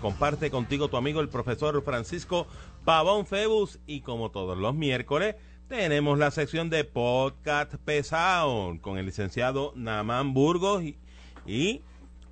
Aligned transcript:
Comparte 0.00 0.50
contigo 0.50 0.88
tu 0.88 0.96
amigo 0.96 1.20
el 1.20 1.28
profesor 1.28 1.84
Francisco 1.84 2.46
Pavón 2.86 3.26
Febus 3.26 3.80
y 3.86 4.00
como 4.00 4.30
todos 4.30 4.56
los 4.56 4.74
miércoles 4.74 5.36
tenemos 5.68 6.18
la 6.18 6.30
sección 6.30 6.70
de 6.70 6.84
podcast 6.84 7.74
pesado 7.84 8.78
con 8.80 8.96
el 8.96 9.04
licenciado 9.04 9.74
Namán 9.76 10.32
Burgos 10.32 10.82
y, 10.82 10.96
y 11.44 11.82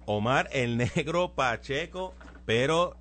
Omar 0.06 0.48
el 0.52 0.78
Negro 0.78 1.34
Pacheco. 1.34 2.14
Pero, 2.46 2.96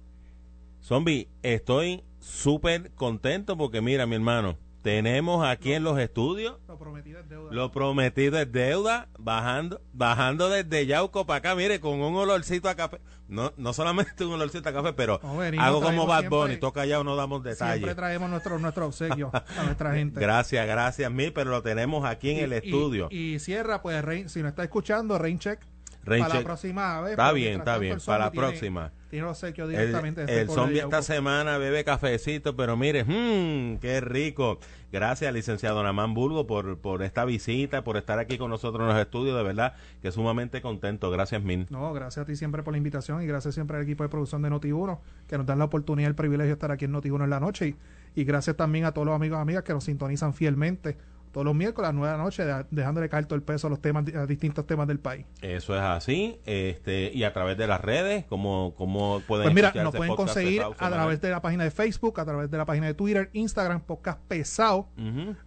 zombie, 0.81 1.29
estoy 1.44 2.04
súper 2.20 2.92
contento 2.92 3.58
porque 3.58 3.79
mira 3.79 4.06
mi 4.06 4.15
hermano, 4.15 4.58
tenemos 4.82 5.46
aquí 5.46 5.74
en 5.74 5.84
los 5.84 6.00
estudios. 6.00 6.58
Lo 6.68 6.78
prometido 6.78 7.20
es 7.20 7.29
deuda. 7.29 7.52
Lo 7.54 7.72
prometido 7.72 8.40
es 8.40 8.52
deuda, 8.52 9.08
bajando, 9.20 9.82
bajando 9.94 10.50
desde 10.50 10.86
Yauco 10.86 11.26
para 11.26 11.38
acá, 11.38 11.56
mire, 11.56 11.79
con 11.79 12.02
un 12.02 12.15
olorcito 12.15 12.68
a 12.70 12.76
café. 12.76 13.00
No, 13.28 13.54
no 13.56 13.72
solamente 13.74 14.26
un 14.26 14.33
olorcito 14.33 14.68
a 14.68 14.74
café, 14.74 14.92
pero 14.94 15.20
No, 15.24 15.38
venimos, 15.38 15.65
hago 15.65 15.82
como 15.82 16.05
Bad 16.05 16.20
siempre- 16.22 16.38
Bunny, 16.40 16.58
toca 16.58 16.86
ya 16.86 17.00
o 17.00 17.04
no 17.04 17.16
damos 17.16 17.44
Siempre 17.44 17.52
detalles. 17.52 17.96
traemos 17.96 18.30
nuestro, 18.30 18.60
nuestro 18.60 18.88
obsequio 18.88 19.32
a 19.34 19.44
nuestra 19.64 19.94
gente. 19.94 20.20
Gracias, 20.20 20.68
gracias 20.68 21.10
mil, 21.12 21.32
pero 21.32 21.52
lo 21.52 21.62
tenemos 21.62 22.04
aquí 22.04 22.32
en 22.32 22.38
Y- 22.38 22.40
el 22.41 22.52
y- 22.54 22.55
estudio. 22.58 23.08
Y, 23.10 23.40
cierra, 23.40 23.82
pues, 23.82 24.04
Rain- 24.04 24.27
si 24.30 24.41
no 24.41 24.50
está 24.50 24.63
escuchando, 24.63 25.18
Raincheck. 25.18 25.60
Para 26.04 26.28
la 26.28 26.41
próxima 26.44 27.02
vez. 27.02 27.12
Está 27.12 27.32
bien, 27.32 27.60
está 27.60 27.78
bien, 27.78 27.94
el 27.94 28.02
para 28.02 28.26
la 28.26 28.32
tiene- 28.32 28.48
próxima. 28.48 28.91
Tiene 29.12 29.26
los 29.28 29.44
El, 29.44 29.54
directamente 29.54 30.22
el 30.22 30.27
de 30.27 30.48
zombie 30.48 30.80
esta 30.80 31.02
semana 31.02 31.58
bebe 31.58 31.84
cafecito, 31.84 32.55
pero 32.55 32.77
mire, 32.77 33.04
mmm, 33.04 33.77
qué 33.80 34.00
rico. 34.00 34.58
Gracias, 34.91 35.34
licenciado 35.34 35.84
Namán 35.84 36.14
Burgo, 36.14 36.48
por, 36.48 36.77
por 36.77 37.04
esta 37.04 37.26
visita, 37.26 37.84
por 37.84 37.98
estar 37.98 38.20
aquí 38.20 38.38
con 38.38 38.50
nosotros 38.50 38.82
en 38.84 38.88
los 38.96 38.98
estudios. 38.98 39.36
De 39.36 39.44
verdad 39.44 39.74
que 40.02 40.12
sumamente 40.14 40.62
contento. 40.62 41.12
Gracias, 41.12 41.44
mil. 41.44 41.68
No, 41.70 41.91
gracias 41.94 42.24
a 42.24 42.26
ti 42.26 42.36
siempre 42.38 42.63
por 42.63 42.74
la 42.74 42.77
invitación 42.77 43.22
y 43.22 43.26
gracias 43.27 43.54
siempre 43.54 43.76
al 43.77 43.84
equipo 43.84 44.04
de 44.04 44.10
producción 44.10 44.41
de 44.44 44.49
Noti1 44.49 44.99
que 45.27 45.38
nos 45.38 45.46
dan 45.46 45.60
la 45.60 45.66
oportunidad 45.66 46.08
y 46.08 46.10
el 46.10 46.16
privilegio 46.16 46.48
de 46.48 46.54
estar 46.54 46.72
aquí 46.72 46.86
en 46.86 46.94
Noti1 46.94 47.24
en 47.26 47.30
la 47.30 47.40
noche 47.41 47.68
y, 47.68 47.76
y 48.16 48.24
gracias 48.24 48.55
también 48.55 48.85
a 48.85 48.94
todos 48.94 49.05
los 49.07 49.16
amigos 49.16 49.40
y 49.40 49.41
amigas 49.41 49.63
que 49.63 49.74
nos 49.74 49.84
sintonizan 49.84 50.34
fielmente 50.34 50.96
todos 51.32 51.46
los 51.46 51.55
miércoles 51.55 51.90
a 51.90 51.91
las 51.91 51.96
9 51.99 52.12
de 52.12 52.18
la 52.18 52.24
noche 52.24 52.46
de- 52.46 52.65
dejándole 52.71 53.07
caer 53.10 53.26
todo 53.26 53.35
el 53.35 53.43
peso 53.43 53.68
a 53.68 53.70
los 53.70 53.82
temas 53.82 54.05
a 54.15 54.26
distintos 54.26 54.65
temas 54.68 54.87
del 54.87 54.99
país. 54.99 55.26
Eso 55.41 55.73
es 55.76 55.82
así, 55.82 56.40
este 56.46 57.12
y 57.13 57.23
a 57.23 57.34
través 57.34 57.57
de 57.57 57.68
las 57.68 57.79
redes, 57.82 58.26
como 58.26 58.73
cómo 58.77 59.21
pueden 59.27 59.46
Pues 59.46 59.55
mira, 59.55 59.71
nos 59.84 59.96
pueden 59.96 60.12
conseguir 60.15 60.57
pesado 60.60 60.71
a 60.73 60.90
través 60.98 61.21
de 61.21 61.29
la 61.29 61.41
página 61.41 61.63
de 61.63 61.71
Facebook, 61.71 62.20
a 62.20 62.26
través 62.26 62.51
de 62.51 62.57
la 62.57 62.65
página 62.65 62.88
de 62.88 62.93
Twitter, 62.93 63.29
Instagram, 63.34 63.82
Podcast 63.82 64.19
Pesado. 64.27 64.88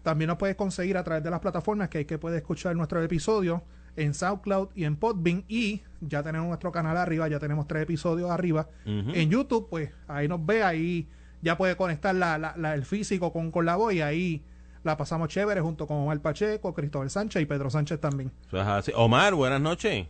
También 0.02 0.28
nos 0.28 0.38
puedes 0.38 0.56
conseguir 0.56 0.96
a 0.96 1.04
través 1.04 1.22
de 1.22 1.30
las 1.30 1.40
plataformas 1.40 1.88
que 1.88 1.98
hay 1.98 2.04
que 2.04 2.18
puedes 2.18 2.38
escuchar 2.38 2.74
nuestro 2.76 3.02
episodio 3.02 3.62
en 3.96 4.12
SoundCloud 4.14 4.70
y 4.74 4.84
en 4.84 4.96
Podbean. 4.96 5.44
Y 5.48 5.82
ya 6.00 6.22
tenemos 6.22 6.48
nuestro 6.48 6.72
canal 6.72 6.96
arriba, 6.96 7.28
ya 7.28 7.38
tenemos 7.38 7.66
tres 7.68 7.82
episodios 7.84 8.30
arriba. 8.30 8.68
En 8.84 9.30
YouTube, 9.30 9.68
pues 9.70 9.90
ahí 10.08 10.26
nos 10.28 10.44
ve, 10.44 10.62
ahí 10.64 11.08
ya 11.42 11.56
puede 11.58 11.76
conectar 11.76 12.14
la, 12.14 12.38
la- 12.38 12.54
la- 12.56 12.74
el 12.74 12.84
físico 12.84 13.32
con, 13.32 13.50
con 13.50 13.66
la 13.66 13.76
voz 13.76 13.92
y 13.92 14.00
ahí 14.00 14.42
la 14.84 14.96
pasamos 14.96 15.28
chévere 15.28 15.60
junto 15.60 15.86
con 15.86 15.96
Omar 15.96 16.20
Pacheco, 16.20 16.72
Cristóbal 16.74 17.10
Sánchez 17.10 17.42
y 17.42 17.46
Pedro 17.46 17.70
Sánchez 17.70 18.00
también. 18.00 18.30
Eso 18.46 18.60
es 18.60 18.66
así. 18.66 18.92
Omar, 18.94 19.34
buenas 19.34 19.60
noches. 19.60 20.06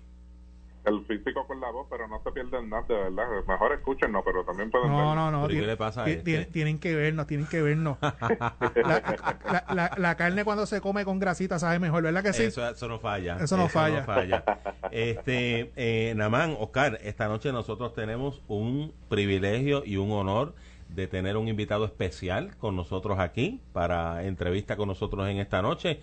el 0.85 1.03
físico 1.07 1.47
con 1.47 1.59
la 1.63 1.71
voz, 1.71 1.87
pero 1.89 2.07
no 2.09 2.21
se 2.23 2.31
pierden 2.33 2.69
nada, 2.69 2.83
de 2.87 2.95
verdad. 2.95 3.25
Mejor 3.49 3.73
escúchennos, 3.73 4.23
pero 4.23 4.45
también 4.45 4.71
pueden 4.71 4.91
No, 4.91 5.15
no, 5.15 5.31
no. 5.31 5.47
¿Pero 5.47 5.55
y 5.55 5.61
qué 5.63 5.67
le 5.67 5.77
pasa 5.79 6.05
a 6.05 6.11
este? 6.11 6.23
tiene- 6.23 6.45
Tienen 6.45 6.79
que 6.79 6.95
vernos, 6.95 7.27
tienen 7.27 7.47
que 7.47 7.63
vernos. 7.63 7.97
la, 8.03 9.03
la- 9.51 9.65
la- 9.75 9.95
la 9.97 10.15
carne 10.17 10.45
cuando 10.45 10.67
se 10.67 10.81
come 10.83 11.05
con 11.07 11.19
grasita 11.19 11.59
sabe 11.59 11.79
mejor, 11.79 12.03
¿verdad 12.03 12.23
que 12.23 12.35
sí? 12.35 12.43
Eso, 12.43 12.69
eso 12.69 12.87
no 12.89 12.99
falla. 12.99 13.39
Eso 13.41 13.57
no 13.57 13.69
falla. 13.69 14.05
Este, 14.91 15.73
eh, 15.77 16.13
Namán, 16.15 16.57
Oscar, 16.61 16.99
esta 17.03 17.27
noche 17.29 17.51
nosotros 17.51 17.95
tenemos 17.95 18.43
un 18.47 18.93
privilegio 19.09 19.83
y 19.85 19.97
un 19.97 20.13
honor 20.13 20.55
de 20.95 21.07
tener 21.09 21.37
un 21.37 21.49
invitado 21.49 21.85
especial 21.85 22.57
con 22.59 22.77
nosotros 22.77 23.19
aquí 23.19 23.61
para 23.73 24.25
entrevista 24.25 24.77
con 24.77 24.89
nosotros 24.89 25.29
en 25.29 25.39
esta 25.39 25.61
noche. 25.63 26.01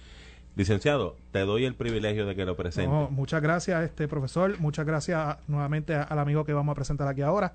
Licenciado, 0.56 1.16
te 1.32 1.40
doy 1.40 1.64
el 1.64 1.76
privilegio 1.76 2.26
de 2.26 2.36
que 2.36 2.46
lo 2.46 2.58
presente. 2.58 2.92
No, 2.92 3.10
muchas 3.10 3.42
gracias, 3.42 3.84
este 3.84 4.08
profesor. 4.08 4.60
Muchas 4.60 4.86
gracias 4.86 5.38
nuevamente 5.48 5.96
al 5.96 6.20
amigo 6.20 6.44
que 6.44 6.52
vamos 6.54 6.74
a 6.74 6.76
presentar 6.76 7.08
aquí 7.08 7.22
ahora. 7.22 7.54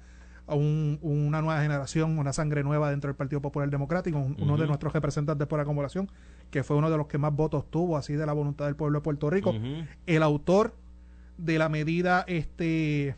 A 0.49 0.55
un- 0.55 0.99
una 1.03 1.43
nueva 1.43 1.61
generación, 1.61 2.19
una 2.19 2.33
sangre 2.33 2.63
nueva 2.63 2.89
dentro 2.91 3.09
del 3.09 3.17
Partido 3.17 3.43
Popular 3.43 3.69
Democrático, 3.69 4.17
un- 4.19 4.37
uno 4.41 4.57
de 4.57 4.67
nuestros 4.69 4.93
representantes 4.93 5.47
por 5.47 5.61
acumulación, 5.61 6.09
que 6.51 6.63
fue 6.63 6.77
uno 6.77 6.89
de 6.89 6.97
los 6.97 7.07
que 7.09 7.19
más 7.19 7.35
votos 7.35 7.69
tuvo, 7.71 7.97
así 7.99 8.15
de 8.15 8.25
la 8.25 8.33
voluntad 8.33 8.65
del 8.67 8.77
pueblo 8.77 9.01
de 9.01 9.03
Puerto 9.03 9.29
Rico. 9.29 9.53
El 10.07 10.23
autor 10.23 10.73
de 11.37 11.59
la 11.59 11.69
medida 11.69 12.25
este 12.29 13.15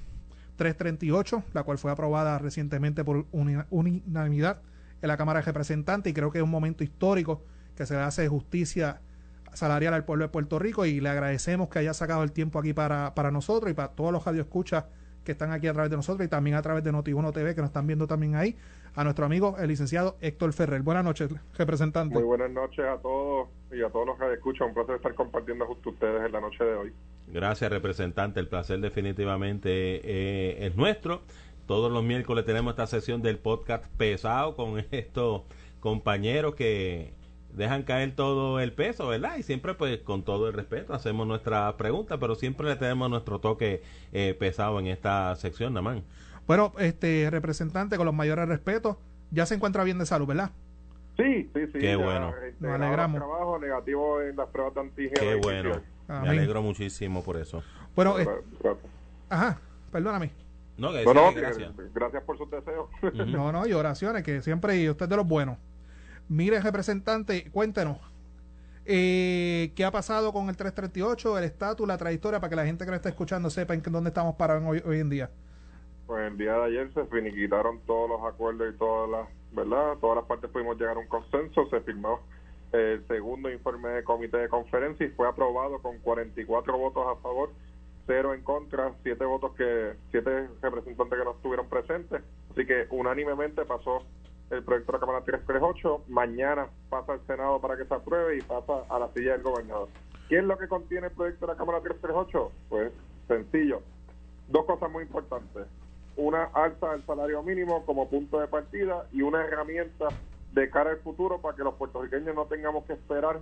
338, 0.59 1.45
la 1.55 1.63
cual 1.63 1.79
fue 1.79 1.91
aprobada 1.91 2.39
recientemente 2.39 3.05
por 3.05 3.25
unanimidad 3.31 4.61
en 5.01 5.09
la 5.09 5.17
Cámara 5.17 5.39
de 5.39 5.47
Representantes, 5.47 6.11
y 6.11 6.15
creo 6.15 6.31
que 6.31 6.39
es 6.39 6.45
un 6.45 6.51
momento 6.51 6.85
histórico 6.85 7.43
que 7.77 7.87
se 7.87 7.95
le 7.95 8.01
hace 8.01 8.29
justicia 8.29 9.01
salarial 9.55 9.95
al 9.95 10.05
pueblo 10.05 10.25
de 10.25 10.29
Puerto 10.29 10.59
Rico 10.59 10.85
y 10.85 11.01
le 11.01 11.09
agradecemos 11.09 11.69
que 11.69 11.79
haya 11.79 11.95
sacado 11.95 12.23
el 12.23 12.33
tiempo 12.33 12.59
aquí 12.59 12.75
para, 12.75 13.15
para 13.15 13.31
nosotros 13.31 13.71
y 13.71 13.75
para 13.75 13.89
todos 13.89 14.13
los 14.13 14.25
radioescuchas 14.25 14.85
que 15.25 15.33
están 15.33 15.53
aquí 15.53 15.69
a 15.69 15.73
través 15.73 15.91
de 15.91 15.97
nosotros 15.97 16.27
y 16.27 16.29
también 16.29 16.57
a 16.57 16.63
través 16.63 16.83
de 16.83 16.93
Noti1 16.93 17.33
TV 17.33 17.55
que 17.55 17.61
nos 17.61 17.69
están 17.69 17.87
viendo 17.87 18.07
también 18.07 18.35
ahí, 18.35 18.57
a 18.95 19.05
nuestro 19.05 19.27
amigo 19.27 19.57
el 19.59 19.69
licenciado 19.69 20.17
Héctor 20.21 20.53
Ferrer. 20.53 20.83
Buenas 20.83 21.05
noches, 21.05 21.31
representante. 21.57 22.15
Muy 22.15 22.25
buenas 22.25 22.51
noches 22.51 22.85
a 22.85 22.99
todos 22.99 23.49
y 23.71 23.83
a 23.83 23.91
todos 23.91 24.07
los 24.07 24.19
que 24.19 24.33
escuchan. 24.33 24.69
Un 24.69 24.75
placer 24.75 24.97
estar 24.97 25.15
compartiendo 25.15 25.67
justo 25.67 25.91
ustedes 25.91 26.27
en 26.27 26.33
la 26.33 26.41
noche 26.41 26.65
de 26.65 26.75
hoy. 26.75 26.93
Gracias, 27.33 27.71
representante. 27.71 28.41
El 28.41 28.49
placer 28.49 28.81
definitivamente 28.81 29.71
eh, 29.71 30.67
es 30.67 30.77
nuestro. 30.77 31.23
Todos 31.67 31.93
los 31.93 32.03
miércoles 32.03 32.45
tenemos 32.45 32.73
esta 32.73 32.87
sesión 32.87 33.21
del 33.21 33.39
podcast 33.39 33.85
pesado 33.97 34.57
con 34.57 34.79
estos 34.91 35.43
compañeros 35.81 36.55
que 36.55 37.13
dejan 37.53 37.83
caer 37.83 38.15
todo 38.15 38.61
el 38.61 38.73
peso, 38.73 39.09
¿verdad? 39.09 39.37
Y 39.37 39.43
siempre, 39.43 39.75
pues, 39.75 39.99
con 39.99 40.23
todo 40.23 40.49
el 40.49 40.55
respeto, 40.55 40.95
hacemos 40.95 41.27
nuestra 41.27 41.77
pregunta, 41.77 42.19
pero 42.19 42.35
siempre 42.35 42.67
le 42.69 42.77
tenemos 42.77 43.11
nuestro 43.11 43.41
toque 43.41 43.83
eh, 44.13 44.35
pesado 44.39 44.79
en 44.81 44.87
esta 44.87 45.35
sección, 45.37 45.75
Namán. 45.75 46.05
Bueno, 46.47 46.73
este 46.79 47.29
representante, 47.31 47.97
con 47.97 48.07
los 48.07 48.15
mayores 48.15 48.49
respetos, 48.49 48.97
ya 49.31 49.45
se 49.45 49.55
encuentra 49.55 49.85
bien 49.85 49.99
de 49.99 50.07
salud, 50.07 50.27
¿verdad? 50.27 50.51
Sí, 51.19 51.51
sí, 51.53 51.67
sí. 51.67 51.79
Qué 51.79 51.91
ya, 51.91 51.97
bueno. 51.97 52.33
este, 52.43 52.65
Nos 52.65 52.75
alegramos. 52.75 53.19
Trabajo 53.19 53.59
negativo 53.59 54.23
en 54.23 54.37
las 54.37 54.49
pruebas 54.49 54.75
de 54.75 54.81
antígeno. 54.81 55.21
Qué 55.21 55.35
bueno. 55.35 55.98
Me 56.09 56.29
alegro 56.31 56.63
muchísimo 56.63 57.23
por 57.23 57.37
eso. 57.37 57.63
Bueno, 57.95 58.19
eh, 58.19 58.27
ajá, 59.29 59.61
perdóname. 59.93 60.31
No, 60.77 60.93
que 60.93 61.05
No, 61.05 61.35
que 61.35 61.41
gracias. 61.41 61.73
gracias 61.93 62.23
por 62.23 62.39
sus 62.39 62.51
deseos. 62.51 62.89
No, 63.27 63.53
no, 63.53 63.67
y 63.67 63.73
oraciones, 63.73 64.23
que 64.23 64.41
siempre 64.43 64.77
y 64.81 64.89
usted 64.89 65.05
es 65.05 65.11
de 65.11 65.17
los 65.17 65.27
buenos. 65.27 65.59
Mire, 66.29 66.61
representante, 66.61 67.51
cuéntenos. 67.51 67.99
eh, 68.87 69.73
¿Qué 69.75 69.85
ha 69.85 69.91
pasado 69.91 70.33
con 70.33 70.49
el 70.49 70.57
338, 70.57 71.39
el 71.39 71.45
estatus, 71.45 71.87
la 71.87 71.99
trayectoria, 71.99 72.41
para 72.41 72.49
que 72.51 72.57
la 72.57 72.65
gente 72.65 72.85
que 72.85 72.91
nos 72.91 72.97
está 72.99 73.09
escuchando 73.11 73.51
sepa 73.51 73.75
en 73.75 73.83
dónde 73.83 74.09
estamos 74.09 74.37
parados 74.37 74.63
hoy, 74.67 74.83
hoy 74.87 75.01
en 75.01 75.11
día? 75.11 75.31
Pues 76.07 76.31
el 76.31 76.39
día 76.39 76.53
de 76.55 76.65
ayer 76.65 76.95
se 76.95 77.05
finiquitaron 77.07 77.81
todos 77.87 78.09
los 78.09 78.23
acuerdos 78.33 78.73
y 78.75 78.79
todas 78.79 79.11
las, 79.11 79.29
¿verdad? 79.53 79.99
Todas 80.01 80.17
las 80.19 80.25
partes 80.27 80.49
pudimos 80.51 80.79
llegar 80.79 80.97
a 80.97 81.01
un 81.01 81.07
consenso, 81.09 81.69
se 81.69 81.81
firmó 81.81 82.21
el 82.73 83.07
segundo 83.07 83.51
informe 83.51 83.89
de 83.91 84.05
comité 84.05 84.39
de 84.39 84.49
conferencia 84.49 85.07
y 85.07 85.11
fue 85.11 85.29
aprobado 85.29 85.81
con 85.81 85.99
44 85.99 86.77
votos 86.77 87.07
a 87.07 87.21
favor, 87.21 87.51
cero 88.07 88.35
en 88.35 88.43
contra, 88.43 88.93
siete 89.03 89.25
votos 89.25 89.55
que, 89.57 89.95
siete 90.11 90.49
representantes 90.61 91.19
que 91.19 91.25
no 91.25 91.33
estuvieron 91.33 91.69
presentes, 91.69 92.23
así 92.51 92.67
que 92.67 92.87
unánimemente 92.91 93.65
pasó 93.65 94.03
el 94.51 94.63
proyecto 94.63 94.93
de 94.93 94.99
la 94.99 95.01
Cámara 95.01 95.25
338, 95.25 96.05
mañana 96.09 96.69
pasa 96.89 97.13
al 97.13 97.27
Senado 97.27 97.61
para 97.61 97.77
que 97.77 97.85
se 97.85 97.95
apruebe 97.95 98.39
y 98.39 98.43
pasa 98.43 98.85
a 98.89 98.99
la 98.99 99.09
silla 99.13 99.33
del 99.33 99.43
gobernador. 99.43 99.89
¿Qué 100.29 100.39
es 100.39 100.45
lo 100.45 100.57
que 100.59 100.69
contiene 100.69 101.09
el 101.09 101.13
proyecto 101.13 101.47
de 101.47 101.53
la 101.53 101.59
Cámara 101.59 101.81
338? 101.81 102.53
Pues 102.69 102.93
sencillo, 103.27 103.83
dos 104.49 104.65
cosas 104.65 104.91
muy 104.91 105.05
importantes. 105.05 105.67
Una 106.17 106.45
alza 106.55 106.93
del 106.93 107.05
salario 107.07 107.43
mínimo 107.43 107.85
como 107.87 108.09
punto 108.09 108.41
de 108.41 108.49
partida 108.49 109.07
y 109.13 109.23
una 109.23 109.45
herramienta 109.45 110.09
de 110.53 110.71
cara 110.71 110.91
al 110.91 110.99
futuro 110.99 111.41
para 111.41 111.57
que 111.57 111.65
los 111.65 111.75
puertorriqueños 111.75 112.35
no 112.35 112.47
tengamos 112.47 112.85
que 112.85 112.95
esperar 112.95 113.41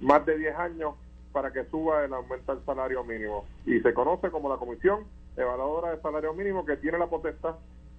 más 0.00 0.24
de 0.26 0.38
10 0.38 0.56
años 0.56 0.94
para 1.32 1.52
que 1.52 1.64
suba 1.66 2.04
el 2.04 2.12
aumento 2.12 2.54
del 2.54 2.64
salario 2.64 3.04
mínimo. 3.04 3.44
Y 3.66 3.80
se 3.80 3.92
conoce 3.92 4.30
como 4.30 4.48
la 4.48 4.56
Comisión 4.56 5.04
Evaluadora 5.36 5.90
de 5.90 6.00
Salario 6.00 6.34
Mínimo 6.34 6.64
que 6.64 6.76
tiene 6.76 6.98
la 6.98 7.06
potestad 7.06 7.56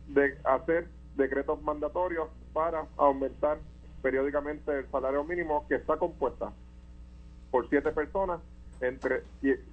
de 0.07 0.37
hacer 0.43 0.87
decretos 1.15 1.61
mandatorios 1.61 2.27
para 2.53 2.85
aumentar 2.97 3.59
periódicamente 4.01 4.79
el 4.79 4.89
salario 4.89 5.23
mínimo 5.23 5.65
que 5.67 5.75
está 5.75 5.97
compuesta 5.97 6.51
por 7.51 7.69
siete 7.69 7.91
personas 7.91 8.39
entre 8.81 9.23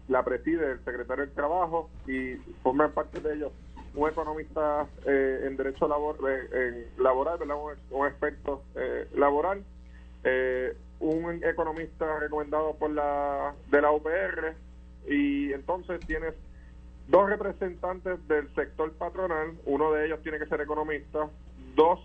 la 0.08 0.24
preside 0.24 0.72
el 0.72 0.84
secretario 0.84 1.26
del 1.26 1.34
trabajo 1.34 1.88
y 2.06 2.34
forman 2.62 2.92
parte 2.92 3.20
de 3.20 3.34
ellos 3.34 3.52
un 3.96 4.08
economista 4.10 4.86
eh, 5.06 5.44
en 5.46 5.56
derecho 5.56 5.88
labor, 5.88 6.18
eh, 6.28 6.86
en 6.96 7.02
laboral, 7.02 7.38
¿verdad? 7.38 7.56
Un, 7.90 8.06
experto 8.06 8.62
eh, 8.74 9.08
laboral, 9.14 9.64
eh, 10.22 10.76
un 11.00 11.42
economista 11.42 12.18
recomendado 12.20 12.74
por 12.74 12.90
la 12.90 13.54
de 13.70 13.80
la 13.80 13.90
UPR 13.92 14.54
y 15.08 15.52
entonces 15.52 16.00
tienes 16.06 16.34
dos 17.08 17.28
representantes 17.28 18.26
del 18.28 18.54
sector 18.54 18.92
patronal, 18.92 19.54
uno 19.64 19.92
de 19.92 20.06
ellos 20.06 20.20
tiene 20.22 20.38
que 20.38 20.46
ser 20.46 20.60
economista, 20.60 21.28
dos 21.74 22.00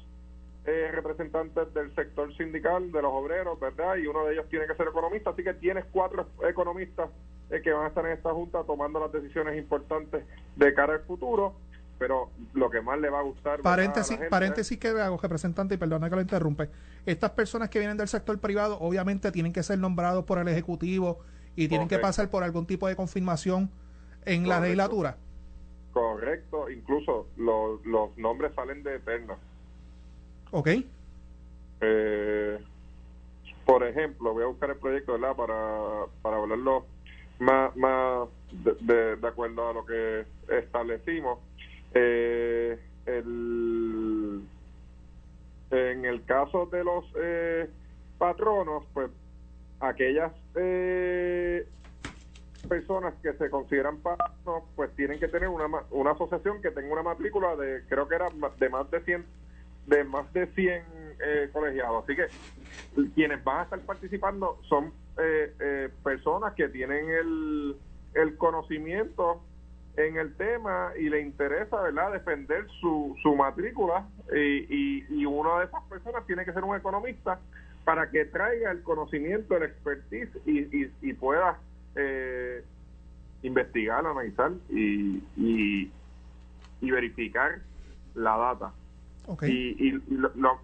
eh, 0.66 0.92
representantes 0.94 1.74
del 1.74 1.94
sector 1.94 2.34
sindical, 2.38 2.92
de 2.92 3.02
los 3.02 3.12
obreros, 3.12 3.60
¿verdad? 3.60 3.98
Y 3.98 4.08
uno 4.08 4.26
de 4.26 4.34
ellos 4.34 4.48
tiene 4.50 4.66
que 4.66 4.76
ser 4.76 4.88
economista, 4.88 5.32
así 5.32 5.44
que 5.44 5.56
tienes 5.56 5.86
cuatro 5.92 6.28
economistas 6.48 7.10
que 7.50 7.74
van 7.74 7.84
a 7.84 7.88
estar 7.90 8.06
en 8.06 8.14
esta 8.14 8.32
junta 8.32 8.64
tomando 8.64 8.98
las 9.02 9.12
decisiones 9.12 9.58
importantes 9.58 10.24
de 10.56 10.74
cara 10.74 10.94
al 10.94 11.02
futuro 11.02 11.54
pero 12.02 12.32
lo 12.56 12.72
que 12.72 12.82
más 12.82 13.00
le 13.00 13.12
va 13.12 13.20
a 13.20 13.22
gustar. 13.22 13.62
Paréntesis, 13.62 14.18
paréntesis 14.28 14.76
que 14.80 14.88
hago, 14.88 15.20
representante, 15.22 15.76
y 15.76 15.78
perdona 15.78 16.10
que 16.10 16.16
lo 16.16 16.22
interrumpe. 16.24 16.68
Estas 17.06 17.30
personas 17.30 17.70
que 17.70 17.78
vienen 17.78 17.96
del 17.96 18.08
sector 18.08 18.40
privado, 18.40 18.80
obviamente 18.80 19.32
tienen 19.32 19.54
que 19.54 19.62
ser 19.62 19.78
nombrados 19.78 20.26
por 20.26 20.40
el 20.40 20.48
Ejecutivo 20.48 21.20
y 21.56 21.68
tienen 21.68 21.88
que 21.88 22.00
pasar 22.00 22.28
por 22.32 22.44
algún 22.44 22.66
tipo 22.66 22.88
de 22.88 22.96
confirmación 22.96 23.70
en 24.26 24.50
la 24.50 24.60
legislatura. 24.60 25.18
Correcto, 25.94 26.72
incluso 26.72 27.28
los, 27.38 27.86
los 27.86 28.18
nombres 28.18 28.52
salen 28.56 28.82
de 28.82 28.96
eterna. 28.96 29.36
Ok. 30.50 30.70
Eh, 31.82 32.60
por 33.64 33.84
ejemplo, 33.84 34.34
voy 34.34 34.44
a 34.44 34.48
buscar 34.48 34.72
el 34.72 34.78
proyecto 34.78 35.20
¿verdad? 35.20 35.36
para, 35.36 36.08
para 36.24 36.38
hablarlo 36.38 36.84
más, 37.38 37.76
más 37.76 38.28
de, 38.52 39.18
de 39.18 39.28
acuerdo 39.28 39.70
a 39.70 39.74
lo 39.74 39.86
que 39.86 40.26
establecimos 40.50 41.38
eh, 41.94 42.80
el, 43.06 44.42
en 45.72 46.06
el 46.06 46.24
caso 46.26 46.66
de 46.68 46.84
los 46.84 47.06
eh, 47.16 47.70
patronos, 48.18 48.84
pues 48.94 49.10
aquellas 49.80 50.32
eh, 50.56 51.68
personas 52.68 53.14
que 53.22 53.34
se 53.34 53.50
consideran 53.50 53.98
patronos, 53.98 54.64
pues 54.76 54.92
tienen 54.96 55.20
que 55.20 55.28
tener 55.28 55.50
una, 55.50 55.68
una 55.92 56.12
asociación 56.12 56.62
que 56.62 56.72
tenga 56.72 56.94
una 56.94 57.04
matrícula 57.04 57.56
de, 57.56 57.84
creo 57.88 58.08
que 58.08 58.16
era 58.16 58.30
de 58.60 58.70
más 58.70 58.92
de 58.92 59.02
100 59.02 59.26
de 59.88 60.04
más 60.04 60.32
de 60.34 60.48
100 60.48 60.84
eh, 61.24 61.50
colegiados. 61.52 62.04
Así 62.04 62.16
que 62.16 62.28
quienes 63.14 63.44
van 63.44 63.60
a 63.60 63.64
estar 63.64 63.80
participando 63.82 64.60
son 64.68 64.94
eh, 65.18 65.54
eh, 65.60 65.90
personas 66.04 66.54
que 66.54 66.70
tienen 66.70 67.10
el, 67.10 67.76
el 68.14 68.38
conocimiento 68.38 69.42
en 69.98 70.18
el 70.18 70.36
tema 70.36 70.92
y 70.98 71.10
le 71.10 71.22
interesa, 71.22 71.82
¿verdad?, 71.82 72.14
defender 72.14 72.68
su, 72.80 73.16
su 73.22 73.36
matrícula 73.36 74.08
y, 74.34 75.06
y, 75.10 75.26
una 75.26 75.60
de 75.60 75.66
esas 75.66 75.84
personas 75.84 76.26
tiene 76.26 76.46
que 76.46 76.54
ser 76.54 76.64
un 76.64 76.76
economista 76.76 77.40
para 77.84 78.10
que 78.10 78.26
traiga 78.26 78.72
el 78.72 78.84
conocimiento, 78.84 79.58
el 79.58 79.64
expertise 79.64 80.30
y, 80.46 80.90
y, 81.02 81.14
pueda 81.14 81.60
eh, 81.96 82.64
investigar, 83.42 84.06
analizar 84.06 84.52
y, 84.70 85.24
y, 85.36 85.92
verificar 86.92 87.60
la 88.16 88.38
data. 88.38 88.74
Y, 89.44 89.88
y 89.88 89.92
lo, 90.10 90.60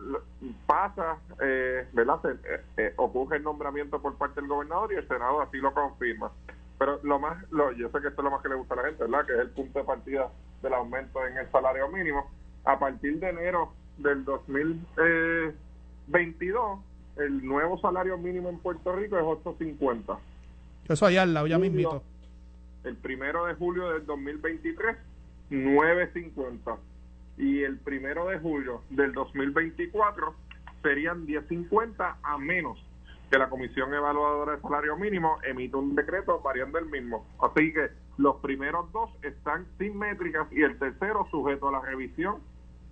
pasa, 0.66 1.18
eh, 1.42 1.88
¿verdad? 1.94 2.20
Eh, 2.26 2.62
eh, 2.78 2.94
ocurre 2.98 3.38
el 3.38 3.44
nombramiento 3.44 4.02
por 4.02 4.16
parte 4.16 4.42
del 4.42 4.50
gobernador 4.50 4.92
y 4.92 4.96
el 4.96 5.08
Senado 5.08 5.42
así 5.42 5.58
lo 5.58 5.74
confirma. 5.74 6.32
Pero 6.78 7.00
lo 7.04 7.20
más, 7.20 7.50
lo, 7.52 7.72
yo 7.72 7.90
sé 7.90 8.02
que 8.02 8.10
esto 8.10 8.22
es 8.22 8.24
lo 8.24 8.32
más 8.32 8.42
que 8.42 8.50
le 8.50 8.56
gusta 8.56 8.74
a 8.76 8.78
la 8.78 8.84
gente, 8.84 9.04
¿verdad? 9.04 9.26
Que 9.26 9.34
es 9.34 9.40
el 9.40 9.50
punto 9.50 9.80
de 9.80 9.86
partida 9.86 10.30
del 10.62 10.74
aumento 10.74 11.26
en 11.26 11.38
el 11.38 11.50
salario 11.52 11.90
mínimo. 11.90 12.30
A 12.66 12.78
partir 12.78 13.20
de 13.20 13.30
enero 13.30 13.74
del 13.98 14.24
2022, 14.26 16.80
el 17.18 17.46
nuevo 17.46 17.80
salario 17.80 18.18
mínimo 18.18 18.50
en 18.50 18.60
Puerto 18.60 18.94
Rico 18.96 19.18
es 19.18 19.24
8.50. 19.24 20.18
Eso 20.88 21.06
allá 21.06 21.24
al 21.24 21.34
lado, 21.34 21.48
ya 21.48 21.58
me 21.58 21.68
invito. 21.68 22.04
El 22.84 22.96
primero 22.96 23.46
de 23.46 23.56
julio 23.56 23.90
del 23.90 24.06
2023, 24.06 24.98
9.50. 25.50 26.78
Y 27.38 27.64
el 27.64 27.78
primero 27.78 28.28
de 28.28 28.40
julio 28.40 28.82
del 28.90 29.14
2024 29.14 30.34
serían 30.82 31.28
10.50 31.28 32.16
a 32.22 32.38
menos 32.38 32.87
que 33.30 33.38
la 33.38 33.50
Comisión 33.50 33.94
Evaluadora 33.94 34.56
de 34.56 34.62
Salario 34.62 34.96
Mínimo 34.96 35.38
emite 35.44 35.76
un 35.76 35.96
decreto 35.96 36.40
variando 36.42 36.78
el 36.80 36.86
mismo. 36.86 37.26
Así 37.42 37.74
que 37.74 37.90
los 38.18 38.38
primeros 38.38 38.92
dos 38.92 39.10
están 39.22 39.68
sin 39.78 39.98
métricas 39.98 40.48
y 40.52 40.64
el 40.64 40.78
tercero 40.80 41.28
sujeto 41.30 41.68
a 41.68 41.72
la 41.74 41.82
revisión 41.82 42.38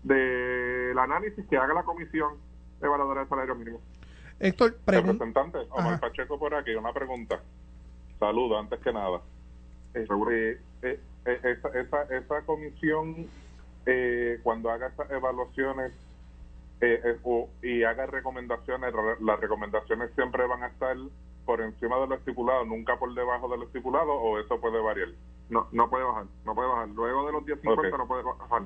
del 0.04 0.98
análisis 1.00 1.46
que 1.48 1.58
haga 1.58 1.74
la 1.74 1.84
Comisión 1.84 2.34
Evaluadora 2.82 3.22
de 3.22 3.30
Salario 3.30 3.56
Mínimo. 3.56 3.80
Héctor, 4.40 4.78
Representante, 4.86 5.60
Omar 5.70 6.00
Pacheco 6.00 6.38
por 6.38 6.54
aquí, 6.54 6.76
una 6.76 6.92
pregunta. 6.92 7.40
Saludo, 8.20 8.60
antes 8.60 8.80
que 8.82 8.92
nada. 8.92 9.22
Eh, 9.94 10.06
eh, 10.82 11.00
eh, 11.26 11.40
esa, 11.44 11.70
esa, 11.70 12.04
esa 12.04 12.42
comisión, 12.42 13.28
cuando 14.44 14.70
haga 14.70 14.88
esas 14.88 15.10
evaluaciones, 15.12 15.94
eh, 16.82 17.02
eh 17.04 17.48
y 17.62 17.84
haga 17.84 18.06
recomendaciones, 18.06 18.94
las 19.22 19.40
recomendaciones 19.40 20.12
siempre 20.16 20.46
van 20.46 20.64
a 20.64 20.68
estar 20.68 20.96
por 21.46 21.62
encima 21.62 21.98
de 22.00 22.08
lo 22.08 22.16
estipulado, 22.16 22.66
nunca 22.66 22.98
por 22.98 23.14
debajo 23.14 23.48
de 23.48 23.58
lo 23.58 23.64
estipulado, 23.66 24.12
o 24.12 24.40
eso 24.40 24.60
puede 24.60 24.82
variar. 24.82 25.10
No, 25.50 25.68
no 25.72 25.90
puede 25.90 26.04
bajar, 26.04 26.26
no 26.44 26.56
puede 26.56 26.70
bajar. 26.70 26.90
Luego 26.90 27.28
de 27.28 27.32
los 27.34 27.44
10.50 27.44 27.98
no 27.98 28.08
puede 28.08 28.24
bajar. 28.24 28.64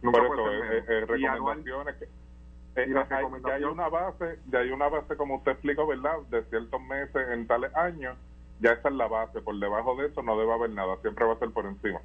Nunca 0.00 0.18
por 0.18 0.26
eso, 0.26 0.44
puede 0.44 0.78
eh, 0.78 0.84
eh, 0.88 1.00
recomendaciones 1.06 1.96
que, 1.96 2.08
ya 2.74 3.54
hay 3.54 3.64
una 3.64 3.88
base, 3.88 4.38
ya 4.50 4.60
hay 4.60 4.70
una 4.70 4.88
base 4.88 5.16
como 5.16 5.36
usted 5.36 5.52
explicó, 5.52 5.86
¿verdad? 5.86 6.18
De 6.30 6.42
ciertos 6.44 6.80
meses 6.80 7.28
en 7.30 7.46
tales 7.46 7.74
años, 7.76 8.16
ya 8.60 8.72
esa 8.72 8.88
es 8.88 8.94
la 8.94 9.08
base. 9.08 9.42
Por 9.42 9.58
debajo 9.58 9.94
de 9.96 10.06
eso 10.06 10.22
no 10.22 10.38
debe 10.38 10.52
haber 10.52 10.70
nada, 10.70 10.96
siempre 11.02 11.26
va 11.26 11.34
a 11.34 11.38
ser 11.38 11.50
por 11.50 11.66
encima. 11.66 12.00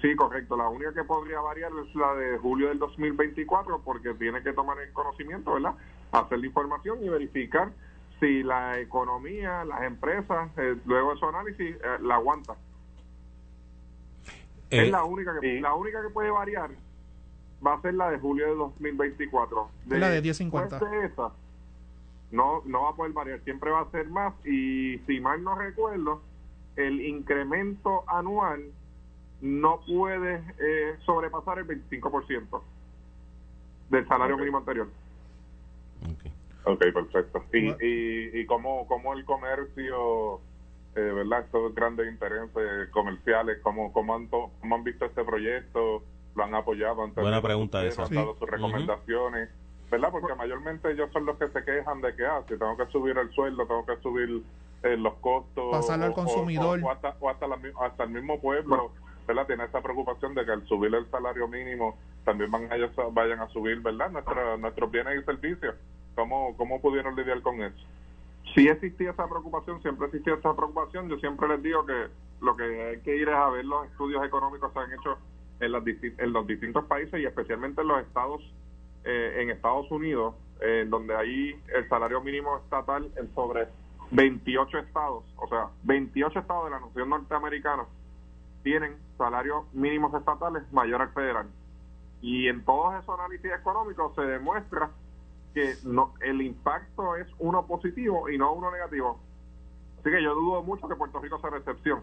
Sí, 0.00 0.14
correcto. 0.16 0.56
La 0.56 0.68
única 0.68 0.92
que 0.92 1.04
podría 1.04 1.40
variar 1.40 1.70
es 1.86 1.94
la 1.94 2.14
de 2.14 2.38
julio 2.38 2.68
del 2.68 2.78
2024 2.78 3.80
porque 3.84 4.14
tiene 4.14 4.42
que 4.42 4.52
tomar 4.52 4.78
en 4.80 4.92
conocimiento, 4.92 5.54
¿verdad? 5.54 5.74
Hacer 6.12 6.38
la 6.38 6.46
información 6.46 7.04
y 7.04 7.08
verificar 7.08 7.72
si 8.18 8.42
la 8.42 8.78
economía, 8.78 9.64
las 9.64 9.82
empresas, 9.82 10.50
eh, 10.58 10.76
luego 10.84 11.14
de 11.14 11.18
su 11.18 11.26
análisis, 11.26 11.76
eh, 11.76 11.98
la 12.02 12.16
aguanta. 12.16 12.54
es 14.70 14.88
eh, 14.88 14.90
la 14.90 15.04
única 15.04 15.32
que 15.40 15.60
la 15.60 15.74
única 15.74 16.02
que 16.02 16.10
puede 16.10 16.30
variar 16.30 16.70
va 17.66 17.74
a 17.74 17.82
ser 17.82 17.94
la 17.94 18.10
de 18.10 18.18
julio 18.18 18.48
del 18.48 18.58
2024. 18.58 19.70
De, 19.86 19.98
la 19.98 20.10
de 20.10 20.20
1050. 20.20 20.76
Esa, 21.04 21.32
no 22.30 22.62
no 22.66 22.82
va 22.82 22.90
a 22.90 22.94
poder 22.94 23.12
variar, 23.12 23.40
siempre 23.44 23.70
va 23.70 23.80
a 23.80 23.90
ser 23.90 24.08
más 24.08 24.34
y 24.44 24.98
si 25.06 25.20
mal 25.20 25.42
no 25.42 25.54
recuerdo, 25.54 26.20
el 26.76 27.00
incremento 27.00 28.04
anual 28.06 28.72
no 29.40 29.80
puede 29.86 30.42
eh, 30.58 30.96
sobrepasar 31.04 31.58
el 31.58 31.66
25% 31.66 32.62
del 33.88 34.06
salario 34.08 34.36
mínimo 34.36 34.58
anterior. 34.58 34.88
Ok, 36.64 36.78
perfecto. 36.92 37.44
¿Y, 37.52 37.68
y, 37.84 38.40
y 38.40 38.46
cómo, 38.46 38.86
cómo 38.86 39.14
el 39.14 39.24
comercio, 39.24 40.40
eh, 40.94 41.00
verdad, 41.00 41.40
estos 41.40 41.74
grandes 41.74 42.10
intereses 42.10 42.88
comerciales, 42.90 43.58
cómo, 43.62 43.92
cómo, 43.92 44.14
han, 44.14 44.26
cómo 44.26 44.74
han 44.74 44.84
visto 44.84 45.06
este 45.06 45.24
proyecto? 45.24 46.02
¿Lo 46.34 46.44
han 46.44 46.54
apoyado? 46.54 47.02
antes 47.02 47.22
Buena 47.22 47.42
pregunta 47.42 47.84
esa. 47.84 48.04
¿Han 48.04 48.14
dado 48.14 48.36
sus 48.38 48.48
recomendaciones? 48.48 49.48
¿Verdad? 49.90 50.10
Porque 50.12 50.34
mayormente 50.36 50.92
ellos 50.92 51.10
son 51.12 51.26
los 51.26 51.36
que 51.36 51.48
se 51.48 51.64
quejan 51.64 52.00
de 52.00 52.14
que, 52.14 52.24
ah, 52.24 52.42
si 52.48 52.56
tengo 52.56 52.76
que 52.76 52.86
subir 52.92 53.18
el 53.18 53.30
sueldo, 53.32 53.66
tengo 53.66 53.84
que 53.84 53.96
subir 53.96 54.42
eh, 54.84 54.96
los 54.96 55.14
costos. 55.14 55.72
Pasarlo 55.72 56.04
al 56.04 56.12
consumidor. 56.12 56.80
O, 56.84 56.90
hasta, 56.90 57.16
o 57.18 57.28
hasta, 57.28 57.46
hasta, 57.80 58.04
el 58.04 58.10
mismo 58.10 58.40
pueblo. 58.40 58.92
Tiene 59.46 59.64
esa 59.64 59.80
preocupación 59.80 60.34
de 60.34 60.44
que 60.44 60.50
al 60.50 60.66
subir 60.66 60.94
el 60.94 61.08
salario 61.10 61.46
mínimo 61.46 61.96
también 62.24 62.50
van 62.50 62.70
ellos 62.72 62.90
vayan 63.12 63.40
a 63.40 63.48
subir, 63.48 63.80
¿verdad? 63.80 64.10
nuestros 64.58 64.90
bienes 64.90 65.22
y 65.22 65.24
servicios. 65.24 65.76
¿Cómo, 66.16 66.56
¿Cómo 66.56 66.80
pudieron 66.80 67.14
lidiar 67.14 67.40
con 67.40 67.62
eso? 67.62 67.78
Sí 68.54 68.66
existía 68.68 69.12
esa 69.12 69.28
preocupación, 69.28 69.80
siempre 69.82 70.06
existía 70.06 70.34
esa 70.34 70.54
preocupación. 70.54 71.08
Yo 71.08 71.16
siempre 71.18 71.46
les 71.48 71.62
digo 71.62 71.86
que 71.86 72.08
lo 72.40 72.56
que 72.56 72.64
hay 72.64 73.00
que 73.00 73.16
ir 73.16 73.28
es 73.28 73.34
a 73.34 73.48
ver 73.50 73.64
los 73.64 73.86
estudios 73.86 74.24
económicos 74.24 74.72
que 74.72 74.78
se 74.78 74.84
han 74.84 74.92
hecho 74.92 75.18
en, 75.60 75.72
las, 75.72 75.84
en 75.86 76.32
los 76.32 76.46
distintos 76.46 76.84
países 76.86 77.20
y 77.20 77.24
especialmente 77.24 77.82
en 77.82 77.88
los 77.88 78.00
estados, 78.02 78.42
eh, 79.04 79.38
en 79.40 79.50
Estados 79.50 79.90
Unidos, 79.92 80.34
en 80.60 80.90
donde 80.90 81.14
ahí 81.14 81.54
el 81.74 81.88
salario 81.88 82.20
mínimo 82.20 82.58
estatal 82.58 83.08
en 83.16 83.32
sobre 83.34 83.68
28 84.10 84.78
estados, 84.78 85.24
o 85.36 85.46
sea, 85.48 85.68
28 85.84 86.40
estados 86.40 86.64
de 86.64 86.70
la 86.70 86.80
nación 86.80 87.08
norteamericana 87.08 87.84
tienen 88.62 88.96
salarios 89.16 89.64
mínimos 89.72 90.14
estatales 90.14 90.62
mayor 90.72 91.02
al 91.02 91.12
federal. 91.12 91.46
Y 92.20 92.48
en 92.48 92.64
todos 92.64 92.94
esos 93.02 93.18
análisis 93.18 93.50
económicos 93.52 94.14
se 94.14 94.22
demuestra 94.22 94.90
que 95.54 95.74
no, 95.84 96.14
el 96.20 96.42
impacto 96.42 97.16
es 97.16 97.26
uno 97.38 97.66
positivo 97.66 98.28
y 98.28 98.38
no 98.38 98.52
uno 98.52 98.70
negativo. 98.70 99.18
Así 100.00 100.10
que 100.10 100.22
yo 100.22 100.34
dudo 100.34 100.62
mucho 100.62 100.88
que 100.88 100.94
Puerto 100.94 101.20
Rico 101.20 101.38
sea 101.40 101.56
excepción. 101.56 102.00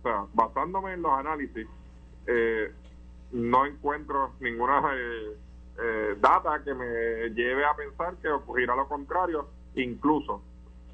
O 0.00 0.02
sea, 0.02 0.26
basándome 0.32 0.94
en 0.94 1.02
los 1.02 1.12
análisis, 1.12 1.66
eh, 2.26 2.72
no 3.32 3.66
encuentro 3.66 4.32
ninguna 4.40 4.82
eh, 4.94 5.36
eh, 5.78 6.16
data 6.20 6.62
que 6.64 6.74
me 6.74 7.30
lleve 7.34 7.64
a 7.64 7.74
pensar 7.74 8.16
que 8.16 8.28
ocurrirá 8.28 8.74
lo 8.74 8.88
contrario. 8.88 9.48
Incluso 9.74 10.42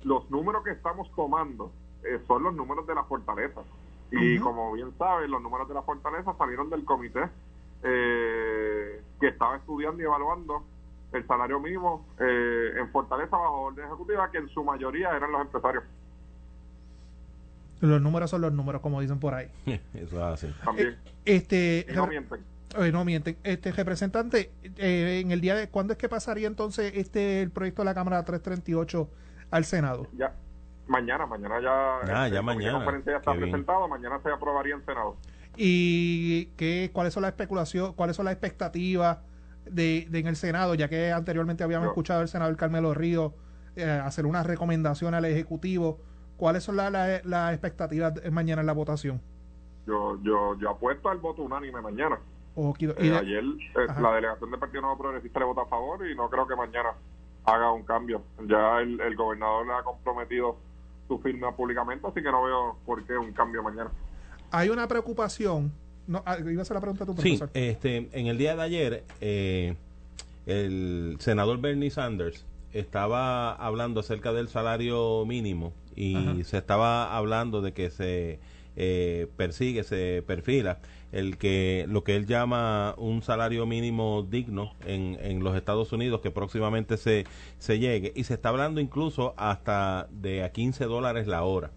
los 0.02 0.30
números 0.30 0.64
que 0.64 0.70
estamos 0.70 1.10
tomando 1.14 1.72
son 2.26 2.44
los 2.44 2.54
números 2.54 2.86
de 2.86 2.94
la 2.94 3.02
fortaleza. 3.04 3.62
Y 4.10 4.38
como 4.38 4.72
bien 4.72 4.92
saben, 4.98 5.30
los 5.30 5.42
números 5.42 5.68
de 5.68 5.74
la 5.74 5.82
fortaleza 5.82 6.34
salieron 6.38 6.70
del 6.70 6.84
comité 6.84 7.28
eh, 7.82 9.02
que 9.20 9.28
estaba 9.28 9.56
estudiando 9.56 10.00
y 10.02 10.04
evaluando 10.06 10.64
el 11.12 11.26
salario 11.26 11.60
mínimo 11.60 12.06
eh, 12.18 12.72
en 12.78 12.90
Fortaleza 12.90 13.36
bajo 13.36 13.62
orden 13.62 13.86
ejecutiva, 13.86 14.30
que 14.30 14.38
en 14.38 14.48
su 14.48 14.62
mayoría 14.64 15.16
eran 15.16 15.32
los 15.32 15.40
empresarios. 15.40 15.84
Los 17.80 18.00
números 18.00 18.30
son 18.30 18.40
los 18.40 18.52
números, 18.52 18.80
como 18.80 19.00
dicen 19.00 19.18
por 19.20 19.34
ahí. 19.34 19.50
Eso 19.94 20.16
es 20.16 20.22
así. 20.44 20.54
También. 20.64 20.88
Eh, 20.88 20.96
este, 21.26 21.86
y 21.88 21.94
no 21.94 22.06
mienten. 22.06 22.40
eh, 22.78 22.92
no 22.92 23.04
mienten. 23.04 23.36
Este 23.42 23.70
representante, 23.72 24.50
eh, 24.62 25.20
en 25.22 25.30
el 25.30 25.40
día 25.40 25.54
de 25.54 25.68
¿cuándo 25.68 25.92
es 25.92 25.98
que 25.98 26.08
pasaría 26.08 26.46
entonces 26.48 26.92
este 26.96 27.42
el 27.42 27.50
proyecto 27.50 27.82
de 27.82 27.86
la 27.86 27.94
Cámara 27.94 28.24
338 28.24 29.08
al 29.50 29.64
Senado? 29.64 30.06
Ya, 30.16 30.34
mañana, 30.86 31.26
mañana 31.26 31.60
ya. 31.60 31.98
Ah, 32.22 32.28
ya 32.28 32.42
mañana. 32.42 32.74
conferencia 32.78 33.12
ya 33.12 33.18
está 33.18 33.32
presentado, 33.34 33.88
mañana 33.88 34.20
se 34.22 34.30
aprobaría 34.30 34.74
en 34.74 34.84
Senado. 34.84 35.16
¿Y 35.56 36.46
qué, 36.56 36.90
cuáles 36.92 37.14
son 37.14 37.22
las 37.22 37.30
especulaciones, 37.30 37.92
cuáles 37.96 38.16
son 38.16 38.26
las 38.26 38.32
expectativas 38.34 39.18
de, 39.64 40.06
de 40.10 40.18
en 40.18 40.26
el 40.26 40.36
Senado, 40.36 40.74
ya 40.74 40.88
que 40.88 41.12
anteriormente 41.12 41.64
habíamos 41.64 41.86
Yo- 41.86 41.90
escuchado 41.92 42.20
al 42.20 42.28
senador 42.28 42.56
Carmelo 42.56 42.94
Ríos 42.94 43.32
eh, 43.74 43.84
hacer 43.84 44.26
una 44.26 44.42
recomendación 44.42 45.14
al 45.14 45.24
Ejecutivo? 45.24 45.98
¿Cuáles 46.36 46.62
son 46.64 46.76
la- 46.76 46.90
la- 46.90 47.20
las 47.24 47.52
expectativas 47.52 48.12
mañana 48.30 48.60
en 48.60 48.66
la 48.66 48.72
votación? 48.74 49.20
Yo, 49.86 50.18
yo, 50.22 50.56
yo 50.58 50.70
apuesto 50.70 51.08
al 51.08 51.18
voto 51.18 51.42
unánime 51.42 51.80
mañana. 51.80 52.18
Eh, 52.56 52.72
y 52.78 52.86
de- 52.86 53.16
ayer 53.18 53.44
eh, 53.44 54.00
la 54.00 54.12
delegación 54.14 54.50
del 54.50 54.60
Partido 54.60 54.82
Nuevo 54.82 54.98
Progresista 54.98 55.40
le 55.40 55.46
vota 55.46 55.62
a 55.62 55.66
favor 55.66 56.06
y 56.06 56.14
no 56.14 56.28
creo 56.30 56.46
que 56.46 56.56
mañana 56.56 56.90
haga 57.44 57.70
un 57.72 57.82
cambio. 57.84 58.22
Ya 58.46 58.80
el, 58.80 59.00
el 59.00 59.14
gobernador 59.16 59.66
le 59.66 59.72
ha 59.74 59.82
comprometido 59.82 60.56
su 61.08 61.18
firma 61.18 61.54
públicamente, 61.54 62.06
así 62.06 62.22
que 62.22 62.30
no 62.30 62.42
veo 62.44 62.76
por 62.84 63.04
qué 63.04 63.16
un 63.16 63.32
cambio 63.32 63.62
mañana. 63.62 63.90
hay 64.50 64.68
una 64.68 64.86
preocupación. 64.88 65.72
No, 66.06 66.22
ah, 66.24 66.36
iba 66.38 66.60
a 66.60 66.62
hacer 66.62 66.74
la 66.76 66.80
pregunta 66.80 67.02
a 67.02 67.06
tu 67.06 67.12
Sí, 67.14 67.36
profesor. 67.36 67.50
este, 67.54 68.08
en 68.12 68.26
el 68.28 68.38
día 68.38 68.54
de 68.54 68.62
ayer, 68.62 69.04
eh, 69.20 69.74
el 70.46 71.16
senador 71.18 71.58
Bernie 71.60 71.90
Sanders 71.90 72.44
estaba 72.72 73.52
hablando 73.54 74.00
acerca 74.00 74.32
del 74.32 74.48
salario 74.48 75.24
mínimo 75.26 75.72
y 75.96 76.14
Ajá. 76.16 76.44
se 76.44 76.58
estaba 76.58 77.16
hablando 77.16 77.60
de 77.62 77.72
que 77.72 77.90
se 77.90 78.38
eh, 78.76 79.26
persigue, 79.36 79.82
se 79.84 80.22
perfila 80.26 80.78
el 81.12 81.38
que 81.38 81.86
lo 81.88 82.04
que 82.04 82.16
él 82.16 82.26
llama 82.26 82.94
un 82.98 83.22
salario 83.22 83.64
mínimo 83.64 84.26
digno 84.28 84.74
en, 84.84 85.16
en 85.20 85.42
los 85.42 85.56
Estados 85.56 85.92
Unidos 85.92 86.20
que 86.20 86.30
próximamente 86.30 86.96
se, 86.96 87.24
se 87.58 87.78
llegue 87.78 88.12
y 88.14 88.24
se 88.24 88.34
está 88.34 88.50
hablando 88.50 88.80
incluso 88.80 89.32
hasta 89.36 90.08
de 90.10 90.42
a 90.44 90.50
15 90.52 90.84
dólares 90.84 91.26
la 91.26 91.42
hora 91.44 91.70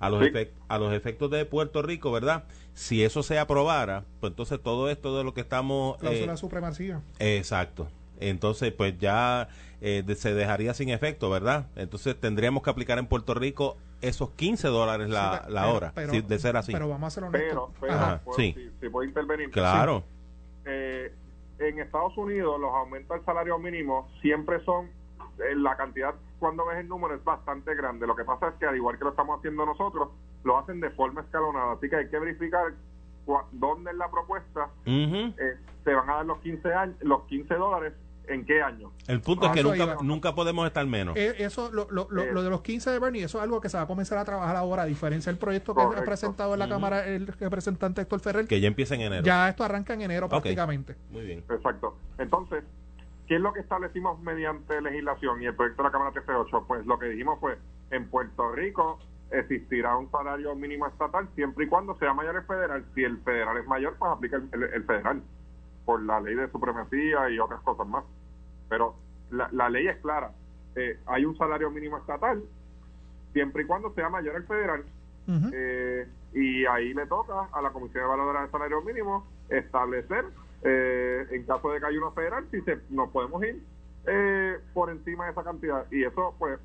a 0.00 0.10
los, 0.10 0.22
Sí. 0.22 0.30
a 0.68 0.78
los 0.78 0.92
efectos 0.92 1.30
de 1.30 1.44
Puerto 1.46 1.80
Rico, 1.82 2.12
¿verdad? 2.12 2.44
Si 2.74 3.02
eso 3.02 3.22
se 3.22 3.38
aprobara, 3.38 4.04
pues 4.20 4.32
entonces 4.32 4.60
todo 4.62 4.90
esto 4.90 5.16
de 5.16 5.24
lo 5.24 5.32
que 5.32 5.40
estamos... 5.40 5.96
Cláusula 5.98 6.34
eh, 6.34 6.36
supremacía. 6.36 7.00
exacto. 7.20 7.88
Entonces, 8.20 8.72
pues 8.72 8.98
ya 8.98 9.48
eh, 9.86 10.02
de- 10.04 10.14
se 10.14 10.32
dejaría 10.32 10.72
sin 10.72 10.88
efecto, 10.88 11.28
¿verdad? 11.28 11.66
Entonces 11.76 12.18
tendríamos 12.18 12.62
que 12.62 12.70
aplicar 12.70 12.98
en 12.98 13.06
Puerto 13.06 13.34
Rico 13.34 13.76
esos 14.00 14.30
15 14.30 14.68
dólares 14.68 15.08
la, 15.10 15.42
Sí, 15.46 15.52
la 15.52 15.62
pero- 15.62 15.74
hora, 15.74 15.92
pero- 15.94 16.10
si- 16.12 16.20
de 16.22 16.38
ser 16.38 16.56
así. 16.56 16.72
Pero 16.72 16.88
vamos 16.88 17.06
a 17.06 17.10
ser 17.10 17.24
honestos. 17.24 17.48
Pero, 17.50 17.72
pero 17.80 17.92
Ajá. 17.92 18.04
Ajá, 18.14 18.20
puedo- 18.24 18.36
sí. 18.38 18.54
si, 18.56 18.70
si 18.80 18.88
puedo 18.88 19.06
intervenir. 19.08 19.50
claro. 19.50 20.02
Eh, 20.64 21.12
en 21.58 21.78
Estados 21.78 22.16
Unidos 22.16 22.58
los 22.60 22.72
aumentos 22.74 23.16
al 23.18 23.24
salario 23.24 23.58
mínimo 23.58 24.08
siempre 24.22 24.64
son, 24.64 24.86
eh, 25.38 25.54
la 25.56 25.76
cantidad 25.76 26.14
cuando 26.38 26.66
ves 26.66 26.78
el 26.78 26.88
número 26.88 27.14
es 27.14 27.22
bastante 27.24 27.74
grande. 27.74 28.06
Lo 28.06 28.16
que 28.16 28.24
pasa 28.24 28.48
es 28.48 28.54
que 28.54 28.66
al 28.66 28.76
igual 28.76 28.96
que 28.98 29.04
lo 29.04 29.10
estamos 29.10 29.38
haciendo 29.38 29.64
nosotros, 29.66 30.08
lo 30.44 30.58
hacen 30.58 30.80
de 30.80 30.90
forma 30.90 31.20
escalonada. 31.22 31.72
Así 31.72 31.88
que 31.88 31.96
hay 31.96 32.08
que 32.08 32.18
verificar 32.18 32.72
dónde 33.52 33.90
en 33.90 33.98
la 33.98 34.10
propuesta 34.10 34.68
eh, 34.84 35.56
se 35.84 35.94
van 35.94 36.10
a 36.10 36.14
dar 36.16 36.26
los 36.26 36.38
15, 36.40 36.72
años, 36.74 36.96
los 37.00 37.22
15 37.24 37.54
dólares, 37.54 37.92
en 38.28 38.44
qué 38.44 38.62
año. 38.62 38.90
El 39.06 39.20
punto 39.20 39.46
es 39.46 39.52
que 39.52 39.62
nunca, 40.02 40.34
podemos 40.34 40.66
estar 40.66 40.86
menos. 40.86 41.16
Eh, 41.16 41.34
eso, 41.38 41.70
lo, 41.72 41.86
lo, 41.90 42.06
lo, 42.10 42.22
Eh. 42.22 42.32
lo 42.32 42.42
de 42.42 42.50
los 42.50 42.62
15 42.62 42.90
de 42.90 42.98
Bernie, 42.98 43.24
eso 43.24 43.38
es 43.38 43.44
algo 43.44 43.60
que 43.60 43.68
se 43.68 43.76
va 43.76 43.82
a 43.84 43.86
comenzar 43.86 44.18
a 44.18 44.24
trabajar 44.24 44.56
ahora, 44.56 44.82
a 44.82 44.86
diferencia 44.86 45.30
del 45.32 45.38
proyecto 45.38 45.74
que 45.74 45.82
ha 45.82 46.04
presentado 46.04 46.52
en 46.54 46.58
la. 46.60 46.68
Cámara 46.68 47.06
el 47.06 47.26
representante 47.26 48.00
Héctor 48.00 48.20
Ferrer. 48.20 48.46
que 48.48 48.60
ya 48.60 48.68
empieza 48.68 48.94
en 48.94 49.02
enero. 49.02 49.22
Ya 49.24 49.48
esto 49.48 49.62
arranca 49.64 49.94
en 49.94 50.02
enero 50.02 50.28
prácticamente. 50.28 50.96
Muy 51.10 51.22
bien. 51.24 51.44
Exacto. 51.50 51.96
Entonces, 52.18 52.64
¿qué 53.28 53.36
es 53.36 53.40
lo 53.40 53.52
que 53.52 53.60
establecimos 53.60 54.18
mediante 54.20 54.80
legislación 54.80 55.42
y 55.42 55.46
el 55.46 55.54
proyecto 55.54 55.82
de 55.82 55.88
la 55.88 55.92
Cámara 55.92 56.10
38? 56.12 56.64
Pues 56.66 56.84
lo 56.86 56.98
que 56.98 57.06
dijimos 57.06 57.38
fue, 57.40 57.58
en 57.90 58.08
Puerto 58.08 58.50
Rico 58.52 58.98
existirá 59.30 59.96
un 59.96 60.10
salario 60.10 60.54
mínimo 60.54 60.86
estatal 60.86 61.28
siempre 61.34 61.64
y 61.64 61.68
cuando 61.68 61.96
sea 61.98 62.12
mayor 62.14 62.36
el 62.36 62.42
federal. 62.44 62.84
Si 62.94 63.02
el 63.04 63.18
federal 63.18 63.56
es 63.58 63.66
mayor, 63.66 63.96
pues 63.98 64.10
aplica 64.12 64.36
el, 64.36 64.48
el- 64.52 64.62
el 64.74 64.84
federal 64.84 65.22
por 65.84 66.02
la 66.02 66.20
ley 66.20 66.34
de 66.34 66.50
supremacía 66.50 67.30
y 67.30 67.38
otras 67.38 67.60
cosas 67.60 67.86
más. 67.86 68.04
Pero 68.68 68.94
la, 69.30 69.48
la 69.52 69.68
ley 69.68 69.86
es 69.88 69.96
clara. 69.98 70.30
Eh, 70.76 70.98
hay 71.06 71.24
un 71.24 71.36
salario 71.36 71.70
mínimo 71.70 71.98
estatal 71.98 72.42
siempre 73.34 73.64
y 73.64 73.66
cuando 73.66 73.92
sea 73.92 74.08
mayor 74.08 74.36
el 74.36 74.44
federal. 74.44 74.84
Eh, 75.52 76.06
y 76.34 76.66
ahí 76.66 76.94
le 76.94 77.06
toca 77.06 77.48
a 77.52 77.62
la 77.62 77.70
Comisión 77.70 78.04
de 78.04 78.08
Valores 78.08 78.42
del 78.42 78.50
Salario 78.50 78.82
Mínimo 78.82 79.26
establecer, 79.48 80.24
eh, 80.62 81.26
en 81.30 81.44
caso 81.44 81.70
de 81.70 81.80
que 81.80 81.86
haya 81.86 81.98
uno 81.98 82.12
federal, 82.12 82.46
si 82.50 82.60
se, 82.62 82.78
nos 82.90 83.10
podemos 83.10 83.42
ir 83.42 83.62
eh, 84.06 84.58
por 84.74 84.90
encima 84.90 85.24
de 85.24 85.32
esa 85.32 85.42
cantidad. 85.42 85.86
Y 85.90 86.04
eso, 86.04 86.34
pues, 86.38 86.58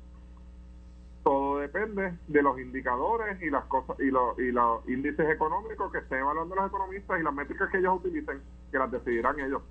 todo 1.22 1.58
depende 1.58 2.14
de 2.28 2.42
los 2.42 2.58
indicadores 2.58 3.40
y 3.42 3.50
las 3.50 3.64
cosas 3.64 3.96
y 4.00 4.10
los, 4.10 4.38
y 4.38 4.52
los 4.52 4.88
índices 4.88 5.28
económicos 5.30 5.92
que 5.92 5.98
estén 5.98 6.18
evaluando 6.20 6.54
los 6.54 6.66
economistas 6.68 7.20
y 7.20 7.22
las 7.22 7.34
métricas 7.34 7.68
que 7.70 7.78
ellos 7.78 7.96
utilicen, 7.96 8.40
que 8.70 8.78
las 8.78 8.90
decidirán 8.90 9.38
ellos. 9.38 9.62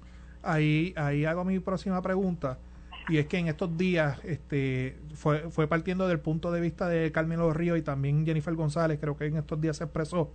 Ahí, 0.44 0.94
ahí 0.96 1.26
hago 1.26 1.44
mi 1.44 1.60
próxima 1.60 2.02
pregunta. 2.02 2.60
Y 3.08 3.18
es 3.18 3.26
que 3.26 3.40
en 3.40 3.48
estos 3.48 3.76
días 3.76 4.24
este, 4.24 5.00
fue, 5.16 5.50
fue 5.50 5.68
partiendo 5.68 6.08
del 6.08 6.20
punto 6.20 6.52
de 6.52 6.62
vista 6.62 6.88
de 6.88 7.12
Carmelo 7.12 7.52
Río 7.52 7.76
y 7.76 7.82
también 7.82 8.24
Jennifer 8.26 8.54
González, 8.54 9.00
creo 9.02 9.18
que 9.18 9.26
en 9.26 9.38
estos 9.38 9.60
días 9.60 9.78
se 9.78 9.86
expresó 9.86 10.32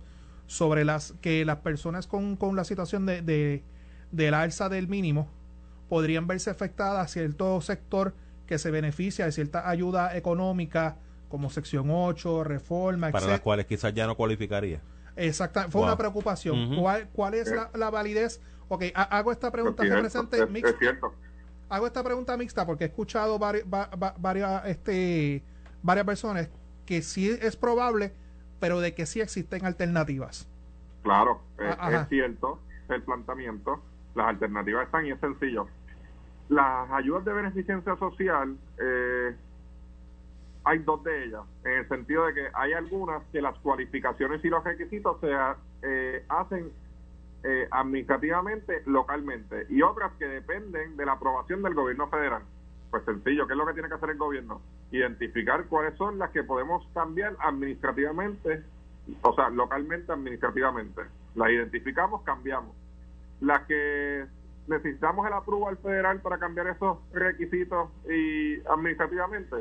sobre 0.47 0.83
las 0.83 1.13
que 1.21 1.45
las 1.45 1.57
personas 1.57 2.05
con, 2.05 2.35
con 2.35 2.55
la 2.57 2.65
situación 2.65 3.05
de, 3.05 3.21
de, 3.21 3.63
del 4.11 4.33
alza 4.33 4.67
del 4.67 4.89
mínimo 4.89 5.29
podrían 5.87 6.27
verse 6.27 6.49
afectadas 6.49 7.11
cierto 7.11 7.61
sector 7.61 8.13
que 8.45 8.57
se 8.57 8.71
beneficia 8.71 9.25
de 9.25 9.31
cierta 9.31 9.69
ayuda 9.69 10.15
económica 10.17 10.97
como 11.29 11.49
sección 11.49 11.87
8, 11.91 12.43
reforma, 12.43 13.11
Para 13.11 13.27
las 13.27 13.41
cuales 13.41 13.65
quizás 13.65 13.93
ya 13.93 14.07
no 14.07 14.15
cualificaría. 14.15 14.81
Exacta, 15.15 15.63
fue 15.69 15.79
Wow. 15.81 15.87
una 15.89 15.97
preocupación. 15.97 16.75
¿Cuál, 16.77 17.07
¿Cuál 17.13 17.33
es 17.35 17.49
la, 17.51 17.69
la 17.73 17.89
validez? 17.89 18.41
Ok, 18.67 18.85
ha- 18.93 19.03
hago 19.17 19.31
esta 19.31 19.51
pregunta, 19.51 19.83
Es 19.83 19.87
cierto, 19.89 19.95
representante 20.03 20.43
es- 20.43 20.49
mixta. 20.49 20.69
es 20.71 20.77
cierto. 20.79 21.13
Hago 21.69 21.87
esta 21.87 22.03
pregunta 22.03 22.35
mixta 22.37 22.65
porque 22.65 22.83
he 22.83 22.87
escuchado 22.87 23.39
vari- 23.39 23.63
va- 23.71 23.89
va- 23.95 24.15
varias, 24.19 24.65
este, 24.67 25.43
varias 25.81 26.05
personas 26.05 26.49
que 26.85 27.01
sí 27.01 27.29
es 27.41 27.55
probable, 27.55 28.13
pero 28.59 28.79
de 28.81 28.93
que 28.93 29.05
sí 29.05 29.21
existen 29.21 29.65
alternativas. 29.65 30.47
Claro, 31.03 31.41
es, 31.59 31.65
Ah, 31.71 31.87
ajá. 31.87 32.01
es 32.03 32.09
cierto 32.09 32.59
el 32.89 33.01
planteamiento. 33.03 33.81
Las 34.15 34.27
alternativas 34.27 34.85
están 34.85 35.05
y 35.05 35.11
es 35.11 35.19
sencillo. 35.19 35.67
Las 36.49 36.91
ayudas 36.91 37.25
de 37.25 37.33
beneficencia 37.33 37.95
social, 37.97 38.55
eh, 38.79 39.14
hay 40.65 40.79
dos 40.79 41.03
de 41.03 41.25
ellas, 41.25 41.43
en 41.63 41.71
el 41.71 41.87
sentido 41.87 42.25
de 42.25 42.33
que 42.33 42.47
hay 42.53 42.73
algunas 42.73 43.23
que 43.31 43.39
las 43.39 43.55
cualificaciones 43.59 44.43
y 44.43 44.49
los 44.49 44.63
requisitos 44.63 45.19
se 45.21 45.31
eh, 45.83 46.25
hacen 46.27 46.71
eh, 47.43 47.67
administrativamente 47.69 48.81
localmente 48.87 49.67
y 49.69 49.83
otras 49.83 50.11
que 50.13 50.25
dependen 50.25 50.97
de 50.97 51.05
la 51.05 51.13
aprobación 51.13 51.61
del 51.61 51.75
gobierno 51.75 52.09
federal. 52.09 52.41
Pues 52.89 53.05
sencillo, 53.05 53.45
¿qué 53.45 53.53
es 53.53 53.57
lo 53.57 53.67
que 53.67 53.73
tiene 53.73 53.89
que 53.89 53.93
hacer 53.93 54.09
el 54.09 54.17
gobierno? 54.17 54.59
Identificar 54.91 55.65
cuáles 55.65 55.95
son 55.97 56.17
las 56.17 56.31
que 56.31 56.43
podemos 56.43 56.87
cambiar 56.95 57.35
administrativamente, 57.39 58.63
o 59.21 59.35
sea, 59.35 59.49
localmente 59.51 60.11
administrativamente. 60.11 61.03
Las 61.35 61.51
identificamos, 61.51 62.23
cambiamos. 62.23 62.75
Las 63.41 63.67
que 63.67 64.25
necesitamos 64.67 65.27
el 65.27 65.33
apruebo 65.33 65.69
federal 65.75 66.21
para 66.21 66.39
cambiar 66.39 66.67
esos 66.67 66.97
requisitos 67.13 67.89
y 68.09 68.59
administrativamente, 68.67 69.57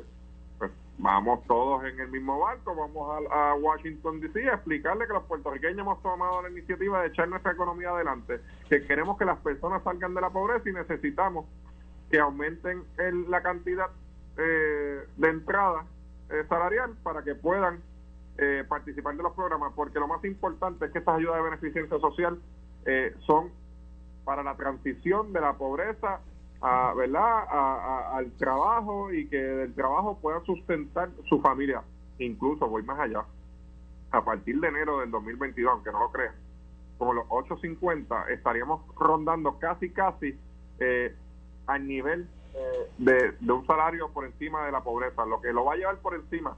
vamos 0.98 1.44
todos 1.46 1.84
en 1.84 1.98
el 2.00 2.08
mismo 2.08 2.38
barco, 2.38 2.74
vamos 2.74 3.28
a, 3.30 3.50
a 3.50 3.54
Washington 3.56 4.20
DC 4.20 4.48
a 4.48 4.54
explicarle 4.54 5.06
que 5.06 5.12
los 5.12 5.24
puertorriqueños 5.24 5.78
hemos 5.80 6.00
tomado 6.02 6.42
la 6.42 6.50
iniciativa 6.50 7.02
de 7.02 7.08
echar 7.08 7.28
nuestra 7.28 7.52
economía 7.52 7.90
adelante, 7.90 8.40
que 8.68 8.86
queremos 8.86 9.18
que 9.18 9.24
las 9.24 9.38
personas 9.38 9.82
salgan 9.82 10.14
de 10.14 10.20
la 10.20 10.30
pobreza 10.30 10.68
y 10.68 10.72
necesitamos 10.72 11.46
que 12.10 12.18
aumenten 12.20 12.84
el- 12.98 13.30
la 13.30 13.42
cantidad 13.42 13.86
eh, 14.36 15.06
de 15.16 15.28
entrada 15.28 15.84
eh, 16.30 16.44
salarial 16.48 16.94
para 17.02 17.22
que 17.22 17.34
puedan 17.34 17.80
eh, 18.38 18.64
participar 18.68 19.16
de 19.16 19.22
los 19.22 19.32
programas, 19.32 19.72
porque 19.76 20.00
lo 20.00 20.08
más 20.08 20.24
importante 20.24 20.86
es 20.86 20.90
que 20.92 20.98
estas 20.98 21.16
ayudas 21.18 21.36
de 21.36 21.42
beneficencia 21.42 21.98
social 22.00 22.38
eh, 22.84 23.14
son 23.26 23.50
para 24.24 24.42
la 24.42 24.56
transición 24.56 25.32
de 25.32 25.40
la 25.40 25.52
pobreza 25.52 26.20
a, 26.60 26.94
¿verdad? 26.94 27.22
A- 27.22 28.10
a- 28.12 28.16
al 28.18 28.32
trabajo 28.32 29.12
y 29.12 29.28
que 29.28 29.36
del 29.36 29.74
trabajo 29.74 30.18
puedan 30.20 30.44
sustentar 30.44 31.10
su 31.28 31.40
familia. 31.40 31.82
Incluso 32.18 32.68
voy 32.68 32.82
más 32.82 32.98
allá. 33.00 33.24
a 34.10 34.24
partir 34.24 34.60
de 34.60 34.68
enero 34.68 35.00
del 35.00 35.10
2022, 35.10 35.72
aunque 35.72 35.90
no 35.90 35.98
lo 35.98 36.12
crean, 36.12 36.34
como 36.98 37.12
los 37.14 37.26
8.50, 37.28 38.28
estaríamos 38.30 38.82
rondando 38.96 39.58
casi, 39.58 39.90
casi 39.90 40.38
eh, 40.78 41.12
al 41.66 41.84
nivel 41.88 42.28
eh, 42.54 42.90
de, 42.98 43.32
de 43.40 43.52
un 43.52 43.66
salario 43.66 44.10
por 44.10 44.24
encima 44.24 44.64
de 44.66 44.70
la 44.70 44.82
pobreza. 44.84 45.26
Lo 45.26 45.40
que 45.40 45.52
lo 45.52 45.64
va 45.64 45.72
a 45.72 45.76
llevar 45.76 45.96
por 45.98 46.14
encima 46.14 46.56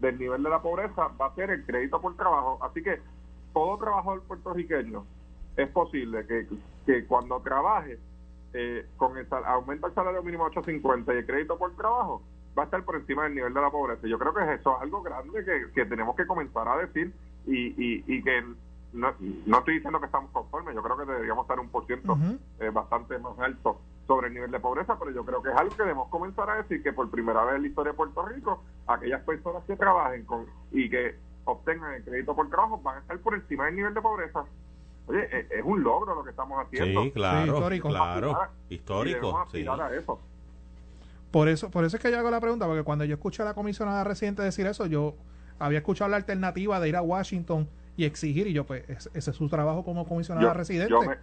del 0.00 0.18
nivel 0.18 0.42
de 0.42 0.50
la 0.50 0.60
pobreza 0.60 1.08
va 1.18 1.26
a 1.28 1.34
ser 1.34 1.48
el 1.50 1.64
crédito 1.64 1.98
por 1.98 2.14
trabajo. 2.14 2.58
Así 2.60 2.82
que 2.82 3.00
todo 3.54 3.78
trabajador 3.78 4.22
puertorriqueño 4.24 5.06
es 5.56 5.68
posible 5.70 6.26
que, 6.26 6.46
que 6.84 7.06
cuando 7.06 7.40
trabaje 7.40 7.98
eh, 8.52 8.86
con 8.96 9.16
el 9.16 9.26
aumenta 9.44 9.86
el 9.88 9.94
salario 9.94 10.22
mínimo 10.22 10.46
a 10.46 10.50
8.50 10.50 11.14
y 11.14 11.18
el 11.18 11.26
crédito 11.26 11.58
por 11.58 11.74
trabajo 11.76 12.22
va 12.56 12.62
a 12.62 12.64
estar 12.64 12.82
por 12.84 12.96
encima 12.96 13.24
del 13.24 13.34
nivel 13.34 13.54
de 13.54 13.60
la 13.60 13.70
pobreza. 13.70 14.06
Yo 14.06 14.18
creo 14.18 14.34
que 14.34 14.54
eso 14.54 14.76
es 14.76 14.82
algo 14.82 15.02
grande 15.02 15.44
que, 15.44 15.70
que 15.72 15.84
tenemos 15.84 16.16
que 16.16 16.26
comenzar 16.26 16.66
a 16.66 16.78
decir 16.78 17.12
y, 17.46 17.68
y, 17.76 18.04
y 18.06 18.22
que 18.22 18.42
no, 18.92 19.14
no 19.46 19.58
estoy 19.58 19.74
diciendo 19.74 20.00
que 20.00 20.06
estamos 20.06 20.30
conformes, 20.30 20.74
yo 20.74 20.82
creo 20.82 20.96
que 20.96 21.04
deberíamos 21.04 21.44
estar 21.44 21.60
un 21.60 21.68
por 21.68 21.86
ciento 21.86 22.16
eh, 22.60 22.70
bastante 22.70 23.18
más 23.18 23.38
alto 23.38 23.80
sobre 24.06 24.28
el 24.28 24.34
nivel 24.34 24.50
de 24.50 24.60
pobreza, 24.60 24.98
pero 24.98 25.10
yo 25.10 25.24
creo 25.24 25.42
que 25.42 25.50
es 25.50 25.56
algo 25.56 25.76
que 25.76 25.82
debemos 25.82 26.08
comenzar 26.08 26.48
a 26.48 26.56
decir 26.56 26.82
que 26.82 26.92
por 26.92 27.10
primera 27.10 27.44
vez 27.44 27.56
en 27.56 27.62
la 27.62 27.68
historia 27.68 27.92
de 27.92 27.96
Puerto 27.96 28.26
Rico, 28.26 28.62
aquellas 28.86 29.22
personas 29.22 29.62
que 29.64 29.76
trabajen 29.76 30.24
con 30.24 30.46
y 30.72 30.88
que 30.88 31.16
obtengan 31.44 31.94
el 31.94 32.04
crédito 32.04 32.34
por 32.34 32.48
trabajo 32.48 32.80
van 32.82 32.96
a 32.96 33.00
estar 33.00 33.18
por 33.18 33.34
encima 33.34 33.66
del 33.66 33.76
nivel 33.76 33.94
de 33.94 34.00
pobreza. 34.00 34.44
Oye, 35.08 35.24
es, 35.38 35.50
es 35.50 35.62
un 35.64 35.82
logro 35.82 36.14
lo 36.14 36.22
que 36.24 36.30
estamos 36.30 36.64
haciendo. 36.64 37.02
Sí, 37.02 37.10
claro, 37.12 37.54
histórico. 37.54 37.88
claro, 37.88 38.38
Y 38.68 38.74
histórico, 38.76 39.30
sí. 39.50 39.66
aspirar 39.66 39.80
a 39.92 39.96
eso. 39.96 40.20
Por 41.30 41.48
eso, 41.48 41.70
por 41.70 41.84
eso 41.84 41.96
es 41.96 42.02
que 42.02 42.10
yo 42.10 42.18
hago 42.18 42.30
la 42.30 42.40
pregunta, 42.40 42.66
porque 42.66 42.82
cuando 42.82 43.04
yo 43.04 43.14
escuché 43.14 43.42
a 43.42 43.46
la 43.46 43.54
comisionada 43.54 44.04
residente 44.04 44.42
decir 44.42 44.66
eso, 44.66 44.86
yo 44.86 45.14
había 45.58 45.78
escuchado 45.78 46.10
la 46.10 46.16
alternativa 46.16 46.78
de 46.80 46.88
ir 46.88 46.96
a 46.96 47.02
Washington 47.02 47.68
y 47.96 48.04
exigir, 48.04 48.46
y 48.46 48.52
yo, 48.52 48.64
pues, 48.64 48.88
ese, 48.88 49.10
ese 49.14 49.30
es 49.32 49.36
su 49.36 49.48
trabajo 49.48 49.84
como 49.84 50.06
comisionada 50.06 50.46
Yo- 50.48 50.54
residente. 50.54 50.90
yo 50.90 51.02
me- 51.02 51.16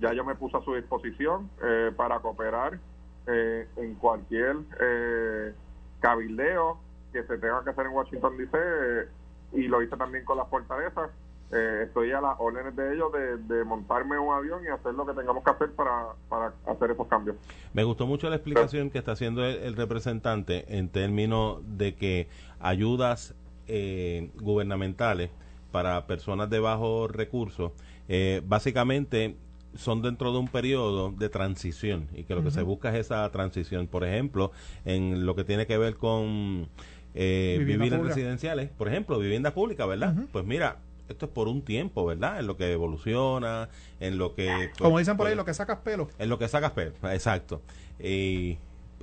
ya 0.00 0.12
yo 0.14 0.24
me 0.24 0.34
puse 0.34 0.56
a 0.56 0.60
su 0.62 0.74
disposición 0.74 1.50
eh, 1.62 1.92
para 1.96 2.18
cooperar 2.20 2.78
eh, 3.26 3.68
en 3.76 3.94
cualquier 3.96 4.56
eh, 4.80 5.52
cabildeo 6.00 6.78
que 7.12 7.22
se 7.24 7.36
tenga 7.38 7.62
que 7.64 7.70
hacer 7.70 7.86
en 7.86 7.92
Washington 7.92 8.36
DC 8.38 8.50
eh, 8.56 9.08
y 9.52 9.68
lo 9.68 9.82
hice 9.82 9.96
también 9.96 10.24
con 10.24 10.38
las 10.38 10.48
fortalezas. 10.48 11.10
Eh, 11.52 11.84
estoy 11.86 12.12
a 12.12 12.20
las 12.20 12.36
órdenes 12.38 12.76
de 12.76 12.94
ellos 12.94 13.12
de, 13.12 13.36
de 13.38 13.64
montarme 13.64 14.18
un 14.18 14.32
avión 14.32 14.62
y 14.64 14.68
hacer 14.68 14.94
lo 14.94 15.04
que 15.04 15.14
tengamos 15.14 15.42
que 15.42 15.50
hacer 15.50 15.72
para, 15.72 16.14
para 16.28 16.52
hacer 16.66 16.92
esos 16.92 17.08
cambios. 17.08 17.36
Me 17.72 17.82
gustó 17.82 18.06
mucho 18.06 18.30
la 18.30 18.36
explicación 18.36 18.90
que 18.90 18.98
está 18.98 19.12
haciendo 19.12 19.44
el, 19.44 19.56
el 19.56 19.74
representante 19.74 20.78
en 20.78 20.88
términos 20.88 21.60
de 21.66 21.96
que 21.96 22.28
ayudas 22.60 23.34
eh, 23.66 24.30
gubernamentales 24.40 25.30
para 25.72 26.06
personas 26.06 26.50
de 26.50 26.60
bajos 26.60 27.10
recursos, 27.10 27.72
eh, 28.08 28.42
básicamente 28.44 29.36
son 29.74 30.02
dentro 30.02 30.32
de 30.32 30.38
un 30.38 30.48
periodo 30.48 31.12
de 31.12 31.28
transición 31.28 32.08
y 32.12 32.24
que 32.24 32.34
lo 32.34 32.42
que 32.42 32.50
se 32.50 32.62
busca 32.62 32.90
es 32.90 33.06
esa 33.06 33.30
transición. 33.30 33.86
Por 33.86 34.04
ejemplo, 34.04 34.50
en 34.84 35.26
lo 35.26 35.36
que 35.36 35.44
tiene 35.44 35.66
que 35.66 35.78
ver 35.78 35.96
con 35.96 36.68
eh, 37.14 37.56
Vivienda 37.58 37.84
vivir 37.84 37.92
en 37.92 37.98
pública. 38.00 38.14
residenciales, 38.16 38.70
por 38.70 38.88
ejemplo, 38.88 39.18
vivienda 39.18 39.52
pública, 39.52 39.86
¿verdad? 39.86 40.14
Pues 40.32 40.44
mira, 40.44 40.78
esto 41.12 41.26
es 41.26 41.32
por 41.32 41.48
un 41.48 41.62
tiempo, 41.62 42.04
¿verdad? 42.06 42.40
En 42.40 42.46
lo 42.46 42.56
que 42.56 42.72
evoluciona, 42.72 43.68
en 44.00 44.18
lo 44.18 44.34
que... 44.34 44.46
pues, 44.70 44.78
como 44.80 44.98
dicen 44.98 45.16
por 45.16 45.26
ahí, 45.26 45.30
puede- 45.32 45.36
lo 45.36 45.44
que 45.44 45.54
sacas 45.54 45.78
pelo. 45.78 46.08
en 46.18 46.28
lo 46.28 46.38
que 46.38 46.48
sacas 46.48 46.70
pelo, 46.72 46.92
exacto. 47.12 47.62
Y 47.98 48.58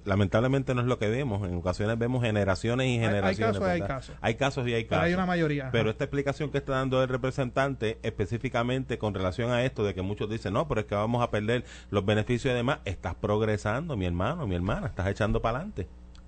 lamentablemente 0.05 0.73
no 0.73 0.79
es 0.81 0.87
lo 0.87 0.97
que 0.99 1.09
vemos. 1.09 1.47
En 1.47 1.55
ocasiones 1.57 1.99
vemos 1.99 2.23
generaciones 2.23 2.87
y 2.87 2.91
hay 2.91 2.99
generaciones. 2.99 3.57
casos 3.59 3.67
y 3.67 3.71
hay 3.71 3.81
casos. 3.81 4.15
Hay 4.21 4.35
casos 4.35 4.67
y 4.67 4.73
hay 4.73 4.83
Pero 4.85 4.89
casos. 4.91 5.05
hay 5.05 5.13
una 5.13 5.25
mayoría. 5.25 5.63
ajá. 5.63 5.71
Pero 5.73 5.89
esta 5.89 6.05
explicación 6.05 6.49
que 6.49 6.59
está 6.59 6.73
dando 6.73 7.03
el 7.03 7.09
representante 7.09 7.97
específicamente 8.03 8.97
con 8.97 9.13
relación 9.13 9.51
a 9.51 9.63
esto 9.65 9.83
de 9.83 9.93
que 9.93 10.01
muchos 10.01 10.29
dicen, 10.29 10.53
no, 10.53 10.67
pero 10.67 10.81
es 10.81 10.87
que 10.87 10.95
vamos 10.95 11.21
a 11.21 11.29
perder 11.29 11.65
los 11.91 12.05
beneficios 12.05 12.53
y 12.53 12.55
demás, 12.55 12.79
estás 12.85 13.15
progresando, 13.15 13.97
mi 13.97 14.05
hermano, 14.05 14.47
mi 14.47 14.55
hermana, 14.55 14.87
estás 14.87 15.07
echando 15.07 15.41
para 15.41 15.57
adelante. 15.57 15.87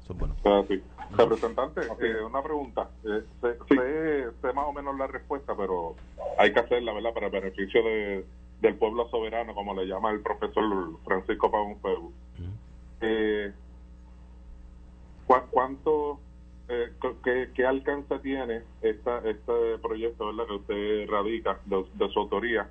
Eso 0.10 0.14
es 0.14 0.20
bueno. 0.20 0.36
Ah, 0.44 0.64
sí. 0.68 0.84
Representante, 1.16 1.82
eh, 2.00 2.24
una 2.24 2.42
pregunta. 2.42 2.90
Eh, 3.04 3.24
sé, 3.42 3.58
sé- 3.68 4.32
sé 4.42 4.54
más 4.54 4.66
o 4.66 4.74
menos 4.74 4.98
la 4.98 5.06
respuesta, 5.06 5.56
pero 5.56 5.96
hay 6.40 6.52
que 6.52 6.60
hacerla, 6.62 6.94
¿verdad? 6.94 7.14
Para 7.14 7.28
el 7.28 7.32
beneficio 7.32 7.84
de, 7.84 8.26
del 8.60 8.76
pueblo 8.78 9.08
soberano, 9.10 9.54
como 9.54 9.76
le 9.76 9.86
llama 9.86 10.10
el 10.12 10.22
profesor 10.22 10.64
Francisco 11.06 11.52
Pavón 11.52 11.80
Febus. 11.82 12.14
Ujú. 12.40 12.50
Eh, 13.02 13.54
¿cu- 15.28 15.48
¿Cuánto, 15.52 16.20
eh, 16.70 16.92
cu- 17.00 17.18
qué, 17.24 17.52
qué 17.54 17.66
alcance 17.68 18.18
tiene 18.20 18.64
esta, 18.82 19.20
este 19.20 19.78
proyecto, 19.80 20.26
¿verdad? 20.28 20.46
Que 20.48 20.54
usted 20.56 21.10
radica 21.10 21.60
de, 21.66 21.86
de 21.94 22.10
su 22.10 22.20
autoría. 22.20 22.68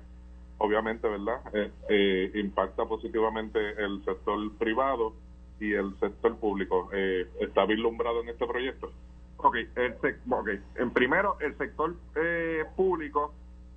Obviamente, 0.57 1.07
¿verdad? 1.07 1.39
Eh, 1.53 1.71
eh, 1.87 2.31
impacta 2.35 2.85
positivamente 2.85 3.59
el 3.81 4.03
sector 4.03 4.37
privado 4.57 5.13
y 5.59 5.73
el 5.73 5.97
sector 5.99 6.37
público. 6.37 6.89
Eh, 6.93 7.27
¿Está 7.39 7.65
vislumbrado 7.65 8.21
en 8.21 8.29
este 8.29 8.45
proyecto? 8.47 8.91
Ok, 9.37 9.55
el 9.75 9.97
sec- 9.99 10.19
ok. 10.29 10.49
En 10.75 10.91
primero, 10.91 11.37
el 11.39 11.57
sector 11.57 11.95
eh, 12.15 12.65
público, 12.75 13.33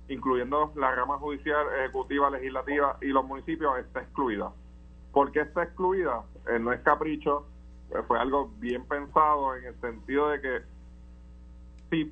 incluyendo 0.09 0.71
la 0.75 0.93
rama 0.93 1.17
judicial, 1.17 1.65
ejecutiva, 1.79 2.29
legislativa 2.29 2.97
y 3.01 3.07
los 3.07 3.25
municipios, 3.25 3.77
está 3.79 4.01
excluida. 4.01 4.51
¿Por 5.11 5.31
qué 5.31 5.41
está 5.41 5.63
excluida? 5.63 6.23
Eh, 6.49 6.59
no 6.59 6.73
es 6.73 6.81
capricho, 6.81 7.45
eh, 7.91 8.01
fue 8.07 8.19
algo 8.19 8.51
bien 8.59 8.85
pensado 8.85 9.55
en 9.55 9.65
el 9.65 9.79
sentido 9.79 10.29
de 10.29 10.41
que 10.41 10.61
si 11.89 12.11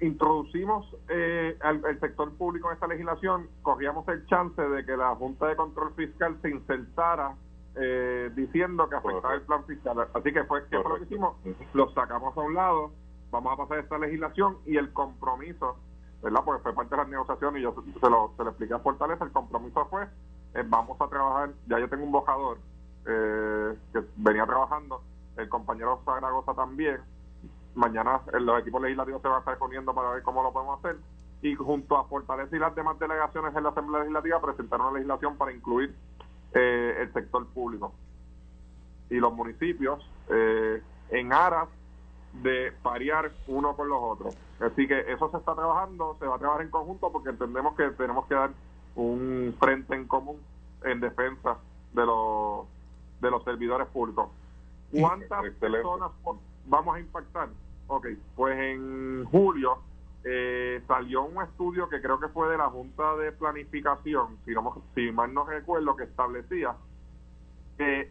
introducimos 0.00 0.94
eh, 1.08 1.56
al, 1.60 1.80
sector 2.00 2.32
público 2.36 2.68
en 2.68 2.74
esta 2.74 2.86
legislación, 2.86 3.48
corríamos 3.62 4.06
el 4.08 4.26
chance 4.26 4.60
de 4.60 4.84
que 4.84 4.96
la 4.96 5.14
Junta 5.14 5.46
de 5.46 5.56
Control 5.56 5.92
Fiscal 5.94 6.36
se 6.42 6.50
insertara 6.50 7.34
eh, 7.80 8.30
diciendo 8.34 8.88
que 8.88 8.96
afectaba 8.96 9.34
el 9.34 9.42
plan 9.42 9.64
fiscal. 9.64 10.08
Así 10.12 10.32
que 10.32 10.44
fue, 10.44 10.66
¿qué 10.68 10.80
fue 10.80 10.92
lo 10.92 10.98
que 10.98 11.04
hicimos? 11.04 11.36
Lo 11.74 11.92
sacamos 11.92 12.36
a 12.36 12.40
un 12.40 12.54
lado, 12.54 12.92
vamos 13.30 13.52
a 13.52 13.56
pasar 13.56 13.78
esta 13.78 13.98
legislación 13.98 14.58
y 14.66 14.76
el 14.76 14.92
compromiso, 14.92 15.76
¿verdad? 16.22 16.42
Porque 16.44 16.62
fue 16.62 16.74
parte 16.74 16.90
de 16.90 16.96
las 16.96 17.08
negociaciones 17.08 17.60
y 17.60 17.62
yo 17.62 17.74
se 18.00 18.10
lo, 18.10 18.32
se 18.36 18.44
lo 18.44 18.50
expliqué 18.50 18.74
a 18.74 18.78
Fortaleza, 18.80 19.24
el 19.24 19.32
compromiso 19.32 19.86
fue, 19.86 20.04
eh, 20.54 20.64
vamos 20.66 21.00
a 21.00 21.08
trabajar, 21.08 21.50
ya 21.66 21.78
yo 21.78 21.88
tengo 21.88 22.04
un 22.04 22.12
bojador 22.12 22.58
eh, 23.06 23.76
que 23.92 24.02
venía 24.16 24.44
trabajando, 24.44 25.02
el 25.36 25.48
compañero 25.48 26.00
Zaragoza 26.04 26.54
también, 26.54 27.00
mañana 27.74 28.22
eh, 28.32 28.40
los 28.40 28.60
equipos 28.60 28.82
legislativos 28.82 29.22
se 29.22 29.28
van 29.28 29.36
a 29.36 29.40
estar 29.40 29.58
poniendo 29.58 29.94
para 29.94 30.10
ver 30.10 30.22
cómo 30.22 30.42
lo 30.42 30.52
podemos 30.52 30.78
hacer 30.80 30.96
y 31.42 31.54
junto 31.54 31.96
a 31.96 32.04
Fortaleza 32.04 32.56
y 32.56 32.58
las 32.58 32.74
demás 32.74 32.98
delegaciones 32.98 33.54
en 33.54 33.62
la 33.62 33.68
Asamblea 33.68 34.00
Legislativa 34.00 34.40
presentaron 34.40 34.88
una 34.88 34.98
legislación 34.98 35.36
para 35.36 35.52
incluir 35.52 35.94
eh, 36.54 36.96
el 37.00 37.12
sector 37.12 37.46
público 37.48 37.92
y 39.10 39.16
los 39.16 39.32
municipios 39.32 40.04
eh, 40.28 40.82
en 41.10 41.32
aras 41.32 41.68
de 42.42 42.72
parear 42.82 43.30
uno 43.46 43.74
con 43.74 43.88
los 43.88 43.98
otros. 44.00 44.36
Así 44.60 44.86
que 44.86 45.00
eso 45.12 45.30
se 45.30 45.38
está 45.38 45.54
trabajando, 45.54 46.16
se 46.18 46.26
va 46.26 46.36
a 46.36 46.38
trabajar 46.38 46.62
en 46.62 46.70
conjunto 46.70 47.10
porque 47.10 47.30
entendemos 47.30 47.74
que 47.76 47.88
tenemos 47.90 48.26
que 48.26 48.34
dar 48.34 48.50
un 48.96 49.54
frente 49.58 49.94
en 49.94 50.06
común 50.06 50.38
en 50.84 51.00
defensa 51.00 51.58
de 51.92 52.06
los 52.06 52.66
de 53.20 53.30
los 53.30 53.42
servidores 53.44 53.88
públicos. 53.88 54.28
¿Cuántas 54.92 55.50
personas 55.54 56.10
vamos 56.66 56.96
a 56.96 57.00
impactar? 57.00 57.48
Ok, 57.88 58.06
pues 58.36 58.58
en 58.58 59.24
julio 59.30 59.78
eh, 60.24 60.82
salió 60.86 61.22
un 61.24 61.42
estudio 61.42 61.88
que 61.88 62.00
creo 62.00 62.18
que 62.18 62.28
fue 62.28 62.50
de 62.50 62.58
la 62.58 62.68
Junta 62.68 63.16
de 63.16 63.32
Planificación, 63.32 64.38
si, 64.44 64.52
no, 64.52 64.82
si 64.94 65.10
mal 65.12 65.32
no 65.32 65.44
recuerdo, 65.44 65.96
que 65.96 66.04
establecía 66.04 66.74
que 67.78 68.10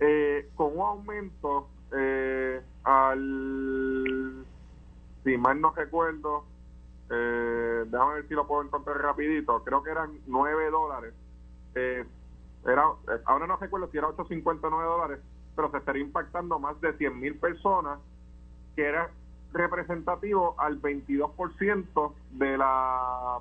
eh, 0.00 0.50
con 0.56 0.76
un 0.76 0.80
aumento 0.80 1.68
eh, 1.96 2.60
al, 2.84 4.44
si 5.24 5.38
mal 5.38 5.60
no 5.60 5.70
recuerdo, 5.70 6.44
eh, 7.10 7.84
déjame 7.86 8.14
ver 8.14 8.28
si 8.28 8.34
lo 8.34 8.46
puedo 8.46 8.62
encontrar 8.62 8.98
rapidito, 9.00 9.62
creo 9.64 9.82
que 9.82 9.90
eran 9.90 10.18
9 10.26 10.70
dólares, 10.70 11.14
eh, 11.76 12.04
era, 12.66 12.84
ahora 13.26 13.46
no 13.46 13.56
recuerdo 13.56 13.88
si 13.90 13.98
era 13.98 14.08
8.59 14.08 14.70
dólares, 14.70 15.20
pero 15.54 15.70
se 15.70 15.78
estaría 15.78 16.02
impactando 16.02 16.58
más 16.58 16.80
de 16.80 16.92
100 16.94 17.20
mil 17.20 17.36
personas, 17.36 18.00
que 18.74 18.84
era 18.84 19.10
representativo 19.52 20.54
al 20.58 20.80
22% 20.80 22.12
de 22.32 22.58
la 22.58 23.38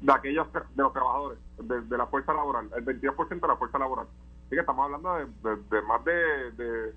de 0.00 0.12
aquellos 0.12 0.52
de 0.52 0.82
los 0.82 0.92
trabajadores 0.92 1.38
de, 1.58 1.80
de 1.82 1.96
la 1.98 2.06
fuerza 2.06 2.32
laboral 2.34 2.68
el 2.76 2.84
22% 2.84 3.40
de 3.40 3.48
la 3.48 3.56
fuerza 3.56 3.78
laboral. 3.78 4.06
Así 4.46 4.56
que 4.56 4.60
estamos 4.60 4.84
hablando 4.84 5.14
de, 5.14 5.26
de- 5.48 5.62
de 5.70 5.82
más 5.82 6.04
de, 6.04 6.92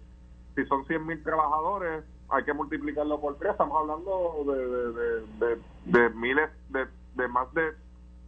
si 0.55 0.65
son 0.65 0.85
100 0.85 1.05
mil 1.05 1.23
trabajadores 1.23 2.03
hay 2.29 2.43
que 2.43 2.53
multiplicarlo 2.53 3.21
por 3.21 3.37
tres 3.37 3.51
estamos 3.51 3.77
hablando 3.79 4.43
de- 4.51 5.61
de 5.85 6.09
miles 6.15 6.49
de, 6.69 6.87
de 7.13 7.27
más 7.27 7.53
de 7.53 7.73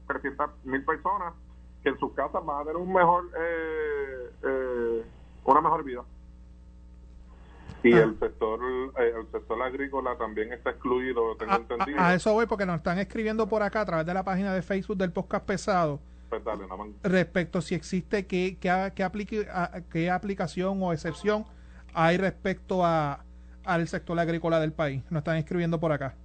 300 0.07 0.49
mil 0.65 0.85
personas 0.85 1.33
que 1.81 1.89
en 1.89 1.97
sus 1.99 2.13
casas 2.13 2.45
van 2.45 2.57
a 2.61 2.63
tener 2.63 2.77
un 2.77 2.93
mejor 2.93 3.25
eh, 3.37 4.29
eh, 4.43 5.05
una 5.45 5.61
mejor 5.61 5.83
vida 5.83 6.03
Y 7.83 7.93
Ah. 7.93 8.03
el 8.03 8.19
sector 8.19 8.59
eh, 8.99 9.13
el 9.19 9.31
sector 9.31 9.61
agrícola 9.61 10.17
también 10.17 10.51
está 10.51 10.71
excluido, 10.71 11.35
tengo 11.37 11.51
A, 11.53 11.55
entendido. 11.57 11.99
a- 11.99 12.09
a 12.09 12.15
eso 12.15 12.33
voy 12.33 12.45
porque 12.47 12.65
nos 12.65 12.77
están 12.77 12.97
escribiendo 12.99 13.47
por 13.47 13.61
acá 13.63 13.81
a 13.81 13.85
través 13.85 14.05
de 14.05 14.13
la 14.13 14.23
página 14.23 14.53
de 14.53 14.61
Facebook 14.61 14.97
del 14.97 15.11
podcast 15.11 15.45
pesado 15.45 15.99
Pues 16.29 16.43
dale, 16.43 16.65
respecto 17.03 17.61
si 17.61 17.75
existe 17.75 18.25
qué, 18.25 18.57
qué, 18.59 18.91
qué, 18.95 19.03
aplique- 19.03 19.47
a- 19.49 19.81
qué 19.91 20.09
aplicación 20.11 20.81
o 20.81 20.91
excepción 20.91 21.45
hay 21.93 22.17
respecto 22.17 22.83
a 22.85 23.23
al 23.63 23.85
sector 23.89 24.17
agrícola 24.17 24.59
del 24.61 24.71
país. 24.71 25.03
Nos 25.09 25.19
están 25.19 25.35
escribiendo 25.37 25.77
por 25.79 25.91
acá. 25.91 26.15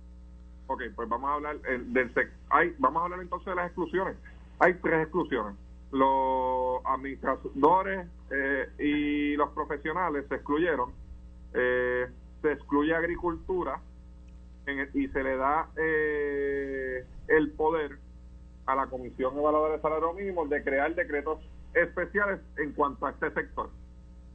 Ok, 0.68 0.82
pues 0.94 1.08
vamos 1.08 1.28
a 1.28 1.34
hablar 1.34 1.56
eh, 1.68 1.82
del 1.86 2.12
hay, 2.50 2.72
vamos 2.78 3.00
a 3.00 3.04
hablar 3.04 3.20
entonces 3.20 3.46
de 3.46 3.54
las 3.56 3.66
exclusiones. 3.66 4.14
Hay 4.60 4.74
tres 4.74 5.02
exclusiones. 5.02 5.54
Los 5.90 6.80
administradores 6.86 8.06
eh, 8.30 8.68
y 8.78 9.36
los 9.36 9.50
profesionales 9.50 10.24
se 10.28 10.36
excluyeron. 10.36 10.92
Eh, 11.54 12.08
se 12.40 12.52
excluye 12.52 12.94
agricultura 12.94 13.80
en 14.66 14.78
el- 14.80 14.90
y 14.94 15.08
se 15.08 15.22
le 15.22 15.36
da 15.36 15.68
eh, 15.76 17.04
el 17.28 17.52
poder 17.52 17.98
a 18.66 18.74
la 18.74 18.86
Comisión 18.86 19.36
Evaluadora 19.36 19.74
de 19.76 19.82
Salario 19.82 20.12
Mínimo 20.12 20.46
de 20.46 20.62
crear 20.62 20.94
decretos 20.94 21.38
especiales 21.74 22.40
en 22.58 22.72
cuanto 22.72 23.06
a 23.06 23.10
este 23.10 23.30
sector, 23.32 23.70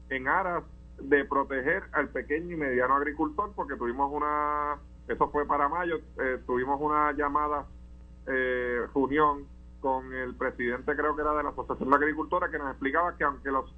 en 0.10 0.28
aras 0.28 0.64
de 1.00 1.24
proteger 1.26 1.84
al 1.92 2.10
pequeño 2.10 2.54
y 2.54 2.58
mediano 2.58 2.96
agricultor, 2.96 3.52
porque 3.56 3.76
tuvimos 3.76 4.12
una, 4.12 4.78
eso 5.08 5.30
fue 5.30 5.46
para 5.46 5.70
mayo, 5.70 6.00
eh, 6.20 6.40
tuvimos 6.46 6.80
una 6.82 7.12
llamada 7.14 7.66
eh, 8.28 8.82
reunión 8.94 9.46
con 9.80 10.12
el 10.14 10.36
presidente, 10.36 10.96
creo 10.96 11.16
que 11.16 11.22
era 11.22 11.34
de 11.36 11.44
la 11.44 11.50
Asociación 11.50 11.90
de 11.90 11.96
Agricultura, 11.96 12.50
que 12.50 12.58
nos 12.58 12.72
explicaba 12.72 13.16
que 13.16 13.24
aunque 13.24 13.52
los 13.52 13.74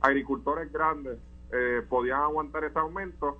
agricultores 0.00 0.72
grandes 0.72 1.18
eh, 1.52 1.82
podían 1.88 2.20
aguantar 2.22 2.64
ese 2.64 2.78
aumento, 2.78 3.38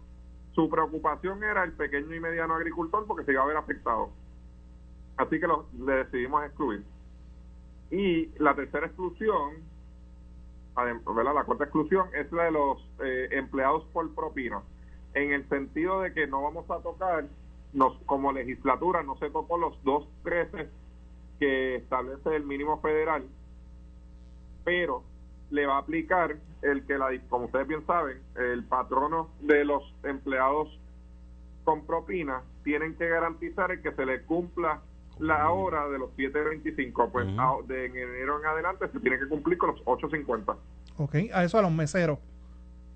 su 0.54 0.68
preocupación 0.68 1.42
era 1.42 1.64
el 1.64 1.72
pequeño 1.72 2.14
y 2.14 2.20
mediano 2.20 2.54
agricultor 2.54 3.06
porque 3.06 3.24
se 3.24 3.32
iba 3.32 3.42
a 3.42 3.46
ver 3.46 3.56
afectado. 3.56 4.10
Así 5.16 5.40
que 5.40 5.46
lo, 5.46 5.66
le 5.78 5.92
decidimos 6.04 6.44
excluir. 6.44 6.84
Y 7.90 8.26
la 8.38 8.54
tercera 8.54 8.86
exclusión, 8.86 9.54
¿verdad? 10.74 11.34
la 11.34 11.44
cuarta 11.44 11.64
exclusión 11.64 12.08
es 12.14 12.30
la 12.32 12.44
de 12.44 12.50
los 12.50 12.78
eh, 13.02 13.28
empleados 13.32 13.84
por 13.92 14.14
propina, 14.14 14.62
en 15.14 15.32
el 15.32 15.48
sentido 15.48 16.00
de 16.00 16.12
que 16.12 16.26
no 16.26 16.42
vamos 16.42 16.70
a 16.70 16.80
tocar, 16.80 17.26
nos, 17.72 17.96
como 18.04 18.32
legislatura 18.32 19.02
no 19.02 19.16
se 19.16 19.30
tocó 19.30 19.56
los 19.56 19.82
dos 19.84 20.06
13 20.24 20.68
que 21.38 21.76
establece 21.76 22.36
el 22.36 22.44
mínimo 22.44 22.80
federal, 22.80 23.24
pero 24.64 25.02
le 25.50 25.66
va 25.66 25.76
a 25.76 25.78
aplicar 25.78 26.36
el 26.62 26.84
que, 26.86 26.96
la, 26.98 27.08
como 27.28 27.46
ustedes 27.46 27.66
bien 27.66 27.84
saben, 27.86 28.20
el 28.36 28.64
patrono 28.64 29.28
de 29.40 29.64
los 29.64 29.82
empleados 30.04 30.68
con 31.64 31.84
propina 31.86 32.42
tienen 32.64 32.94
que 32.96 33.08
garantizar 33.08 33.70
el 33.72 33.82
que 33.82 33.92
se 33.92 34.06
le 34.06 34.22
cumpla 34.22 34.80
la 35.18 35.50
hora 35.50 35.88
de 35.88 35.98
los 35.98 36.10
7.25. 36.16 37.10
Pues 37.10 37.26
a- 37.38 37.56
de 37.66 37.86
enero 37.86 38.40
en 38.40 38.46
adelante 38.46 38.88
se 38.92 39.00
tiene 39.00 39.18
que 39.18 39.28
cumplir 39.28 39.58
con 39.58 39.70
los 39.70 39.80
8.50. 39.84 40.56
¿Ok? 40.98 41.14
A 41.34 41.44
eso 41.44 41.58
a 41.58 41.62
los 41.62 41.70
meseros. 41.72 42.18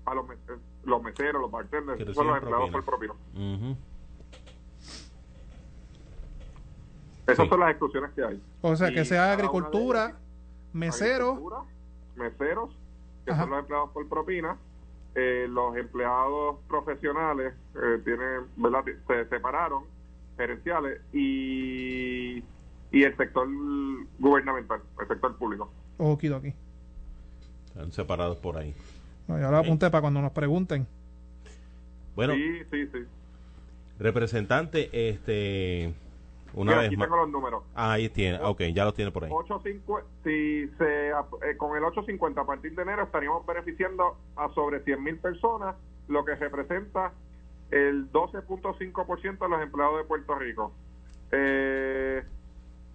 A 0.05 0.13
los, 0.15 0.27
mes- 0.27 0.37
los 0.85 1.03
meseros, 1.03 1.41
los 1.41 1.51
bartenders, 1.51 2.15
son 2.15 2.27
los 2.27 2.37
empleados 2.37 2.69
por 2.71 2.83
propina. 2.85 3.13
Esas 7.27 7.43
Sí. 7.43 7.49
son 7.49 7.59
las 7.59 7.69
exclusiones 7.71 8.11
que 8.11 8.23
hay. 8.23 8.41
O 8.61 8.75
sea, 8.75 8.89
que 8.91 9.03
sea 9.03 9.33
agricultura, 9.33 10.13
meseros, 10.71 11.29
agricultura, 11.37 11.63
meseros, 12.15 12.69
que 13.27 13.33
Ajá. 13.33 13.41
son 13.43 13.49
los 13.51 13.59
empleados 13.59 13.89
por 13.91 14.07
propina, 14.07 14.57
eh, 15.15 15.47
los 15.49 15.75
empleados 15.75 16.57
profesionales 16.69 17.53
eh, 17.75 18.01
tienen, 18.05 18.43
¿verdad? 18.55 18.85
Se 19.05 19.25
separaron, 19.27 19.83
gerenciales, 20.37 21.01
y, 21.11 22.37
y 22.91 23.03
el 23.03 23.17
sector 23.17 23.47
gubernamental, 24.19 24.81
el 25.01 25.07
sector 25.09 25.35
público. 25.37 25.69
okidoki. 25.97 26.53
Están 27.67 27.91
separados 27.91 28.37
por 28.37 28.57
ahí. 28.57 28.73
No, 29.27 29.37
ya 29.37 29.51
lo 29.51 29.57
apunté 29.57 29.89
para 29.89 30.01
cuando 30.01 30.21
nos 30.21 30.31
pregunten. 30.31 30.87
Bueno, 32.15 32.33
Sí, 32.33 32.59
sí, 32.71 32.87
sí. 32.93 32.99
representante, 33.99 35.09
este, 35.09 35.93
una 36.57 36.71
Mira, 36.71 36.77
vez 36.81 36.87
aquí 36.87 36.97
más. 36.97 37.07
tengo 37.07 37.17
los 37.17 37.29
números. 37.29 37.63
Ah, 37.75 37.93
ahí 37.93 38.09
tiene, 38.09 38.39
ok, 38.41 38.61
ya 38.73 38.83
los 38.83 38.93
tiene 38.93 39.11
por 39.11 39.23
ahí. 39.25 39.31
8.50 39.31 40.03
si 40.23 40.67
se, 40.77 41.09
eh, 41.09 41.57
con 41.57 41.77
el 41.77 41.83
850 41.83 42.41
a 42.41 42.45
partir 42.45 42.75
de 42.75 42.81
enero 42.81 43.03
estaríamos 43.03 43.45
beneficiando 43.45 44.17
a 44.35 44.49
sobre 44.53 44.79
100 44.81 45.03
mil 45.03 45.17
personas, 45.19 45.75
lo 46.07 46.25
que 46.25 46.35
representa 46.35 47.13
el 47.69 48.11
12.5% 48.11 49.37
de 49.39 49.49
los 49.49 49.61
empleados 49.61 49.97
de 49.99 50.03
Puerto 50.05 50.35
Rico. 50.35 50.71
Eh, 51.31 52.23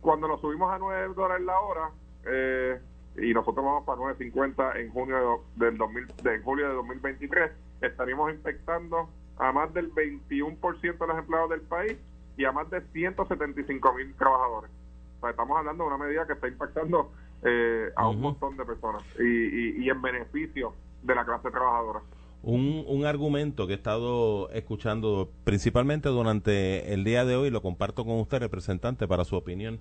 cuando 0.00 0.26
lo 0.26 0.38
subimos 0.38 0.72
a 0.72 0.78
9 0.78 1.14
dólares 1.14 1.46
la 1.46 1.60
hora, 1.60 1.90
eh, 2.26 2.80
y 3.16 3.32
nosotros 3.32 3.64
vamos 3.64 3.84
para 3.84 4.00
9.50 4.00 4.80
en 4.80 4.90
junio 4.90 5.44
de, 5.56 5.66
del 5.66 5.78
2000, 5.78 6.06
de 6.22 6.34
en 6.34 6.42
julio 6.42 6.68
de 6.68 6.74
2023, 6.74 7.52
estaríamos 7.82 8.32
impactando 8.32 9.08
a 9.36 9.52
más 9.52 9.72
del 9.74 9.92
21% 9.94 10.98
de 10.98 11.06
los 11.06 11.18
empleados 11.18 11.50
del 11.50 11.60
país 11.62 11.96
y 12.42 12.44
a 12.44 12.52
más 12.52 12.68
de 12.70 12.80
175 12.92 13.94
mil 13.94 14.14
trabajadores. 14.14 14.70
O 15.18 15.20
sea, 15.20 15.30
estamos 15.30 15.56
hablando 15.56 15.84
de 15.84 15.88
una 15.94 16.04
medida 16.04 16.26
que 16.26 16.32
está 16.32 16.48
impactando 16.48 17.12
eh, 17.44 17.90
a 17.94 18.08
un 18.08 18.20
montón 18.20 18.56
de 18.56 18.64
personas 18.64 19.02
y, 19.18 19.22
y, 19.22 19.84
y 19.84 19.88
en 19.88 20.02
beneficio 20.02 20.74
de 21.02 21.14
la 21.14 21.24
clase 21.24 21.50
trabajadora. 21.50 22.00
Un, 22.42 22.84
un 22.88 23.06
argumento 23.06 23.68
que 23.68 23.74
he 23.74 23.76
estado 23.76 24.50
escuchando 24.50 25.30
principalmente 25.44 26.08
durante 26.08 26.92
el 26.92 27.04
día 27.04 27.24
de 27.24 27.36
hoy, 27.36 27.50
lo 27.50 27.62
comparto 27.62 28.04
con 28.04 28.18
usted, 28.18 28.40
representante, 28.40 29.06
para 29.06 29.24
su 29.24 29.36
opinión, 29.36 29.78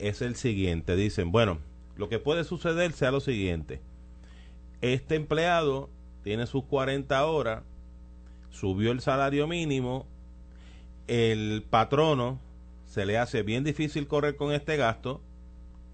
es 0.00 0.20
el 0.20 0.34
siguiente. 0.34 0.96
Dicen, 0.96 1.30
bueno, 1.30 1.58
lo 1.96 2.08
que 2.08 2.18
puede 2.18 2.42
suceder 2.42 2.92
sea 2.92 3.12
lo 3.12 3.20
siguiente. 3.20 3.80
Este 4.80 5.14
empleado 5.14 5.90
tiene 6.24 6.46
sus 6.46 6.64
40 6.64 7.24
horas, 7.24 7.62
subió 8.50 8.90
el 8.90 9.00
salario 9.00 9.46
mínimo, 9.46 10.06
el 11.06 11.64
patrono 11.68 12.40
se 12.84 13.06
le 13.06 13.18
hace 13.18 13.42
bien 13.42 13.64
difícil 13.64 14.06
correr 14.06 14.36
con 14.36 14.52
este 14.52 14.76
gasto 14.76 15.22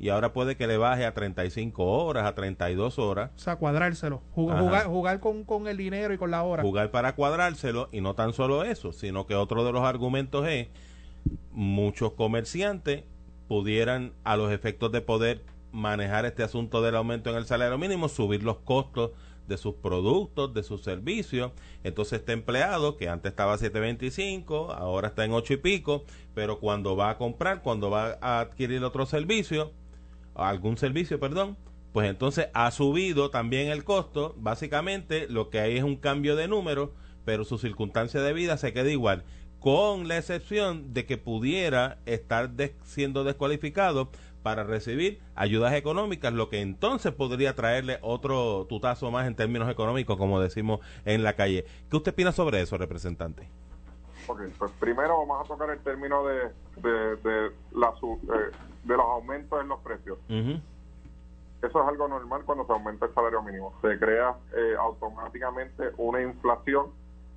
y 0.01 0.11
ahora 0.11 0.33
puede 0.33 0.57
que 0.57 0.66
le 0.66 0.77
baje 0.77 1.05
a 1.05 1.12
35 1.12 1.85
horas, 1.85 2.25
a 2.25 2.35
32 2.35 2.99
horas. 2.99 3.31
O 3.37 3.38
sea, 3.38 3.57
cuadrárselo. 3.57 4.23
Jugar, 4.33 4.87
jugar 4.87 5.21
con, 5.21 5.44
con 5.44 5.66
el 5.66 5.77
dinero 5.77 6.14
y 6.14 6.18
con 6.18 6.31
la 6.31 6.44
hora. 6.44 6.62
jugar 6.62 6.90
para 6.90 7.14
cuadrárselo 7.14 7.88
y 7.90 8.01
no 8.01 8.14
tan 8.14 8.33
solo 8.33 8.62
eso, 8.62 8.92
sino 8.92 9.27
que 9.27 9.35
otro 9.35 9.64
de 9.64 9.73
los 9.73 9.83
argumentos 9.83 10.47
es 10.47 10.68
muchos 11.51 12.12
comerciantes 12.12 13.05
pudieran 13.49 14.12
a 14.25 14.37
los 14.37 14.53
efectos 14.53 14.92
de 14.92 15.01
poder 15.01 15.42
manejar 15.73 16.27
este 16.27 16.42
asunto 16.42 16.81
del 16.81 16.94
aumento 16.94 17.31
en 17.31 17.37
el 17.37 17.47
salario 17.47 17.77
mínimo, 17.77 18.09
subir 18.09 18.42
los 18.42 18.59
costos 18.59 19.11
de 19.49 19.57
sus 19.57 19.75
productos, 19.75 20.55
de 20.55 20.63
sus 20.63 20.83
servicios. 20.83 21.53
Entonces 21.83 22.21
este 22.21 22.33
empleado 22.33 22.97
que 22.97 23.09
antes 23.09 23.31
estaba 23.31 23.55
a 23.55 23.59
7.25, 23.59 24.75
ahora 24.77 25.09
está 25.09 25.25
en 25.25 25.33
8 25.33 25.55
y 25.55 25.57
pico, 25.57 26.05
pero 26.35 26.61
cuando 26.61 26.95
va 26.95 27.11
a 27.11 27.19
comprar, 27.19 27.63
cuando 27.63 27.91
va 27.91 28.19
a 28.21 28.41
adquirir 28.41 28.85
otro 28.85 29.07
servicio, 29.07 29.73
algún 30.35 30.77
servicio, 30.77 31.19
perdón, 31.19 31.57
pues 31.93 32.09
entonces 32.09 32.49
ha 32.55 32.71
subido 32.71 33.31
también 33.31 33.69
el 33.69 33.83
costo. 33.83 34.35
Básicamente 34.39 35.27
lo 35.29 35.51
que 35.51 35.61
hay 35.61 35.79
es 35.79 35.83
un 35.83 35.97
cambio 35.97 36.37
de 36.37 36.47
número, 36.47 36.93
pero 37.25 37.45
su 37.45 37.59
circunstancia 37.59 38.21
de 38.21 38.33
vida 38.33 38.57
se 38.59 38.73
queda 38.73 38.91
igual, 38.91 39.25
con 39.59 40.07
la 40.07 40.19
excepción 40.19 40.95
de 40.95 41.07
que 41.07 41.17
pudiera 41.17 41.99
estar 42.07 42.51
siendo 42.85 43.25
descualificado 43.25 44.11
para 44.49 44.65
recibir 44.65 45.21
ayudas 45.35 45.75
económicas, 45.75 46.33
lo 46.33 46.49
que 46.49 46.63
entonces 46.63 47.13
podría 47.13 47.55
traerle 47.55 47.99
otro 48.01 48.65
tutazo 48.67 49.11
más 49.11 49.27
en 49.27 49.35
términos 49.35 49.69
económicos, 49.69 50.17
como 50.17 50.41
decimos 50.41 50.81
en 51.05 51.23
la 51.23 51.35
calle. 51.35 51.67
¿Qué 51.91 51.97
usted 51.99 52.13
opina 52.13 52.33
sobre 52.33 52.63
eso, 52.63 52.79
representante? 52.79 53.47
Ok, 54.27 54.41
pues 54.59 54.71
primero 54.81 55.19
vamos 55.19 55.45
a 55.45 55.47
tocar 55.47 55.69
el 55.69 55.81
término 55.81 56.25
de, 56.27 56.49
de, 56.77 57.17
de, 57.17 57.51
la, 57.73 57.93
su- 58.01 58.19
eh, 58.35 58.57
de 58.85 58.97
los 58.97 59.05
aumentos 59.05 59.61
en 59.61 59.69
los 59.69 59.81
precios. 59.81 60.17
Eso 60.31 60.63
es 61.83 61.87
algo 61.87 62.09
normal 62.09 62.41
cuando 62.47 62.65
se 62.65 62.73
aumenta 62.73 63.05
el 63.05 63.13
salario 63.13 63.43
mínimo. 63.43 63.75
Se 63.83 63.99
crea 63.99 64.35
eh, 64.57 64.77
automáticamente 64.81 65.91
una 65.99 66.23
inflación 66.23 66.87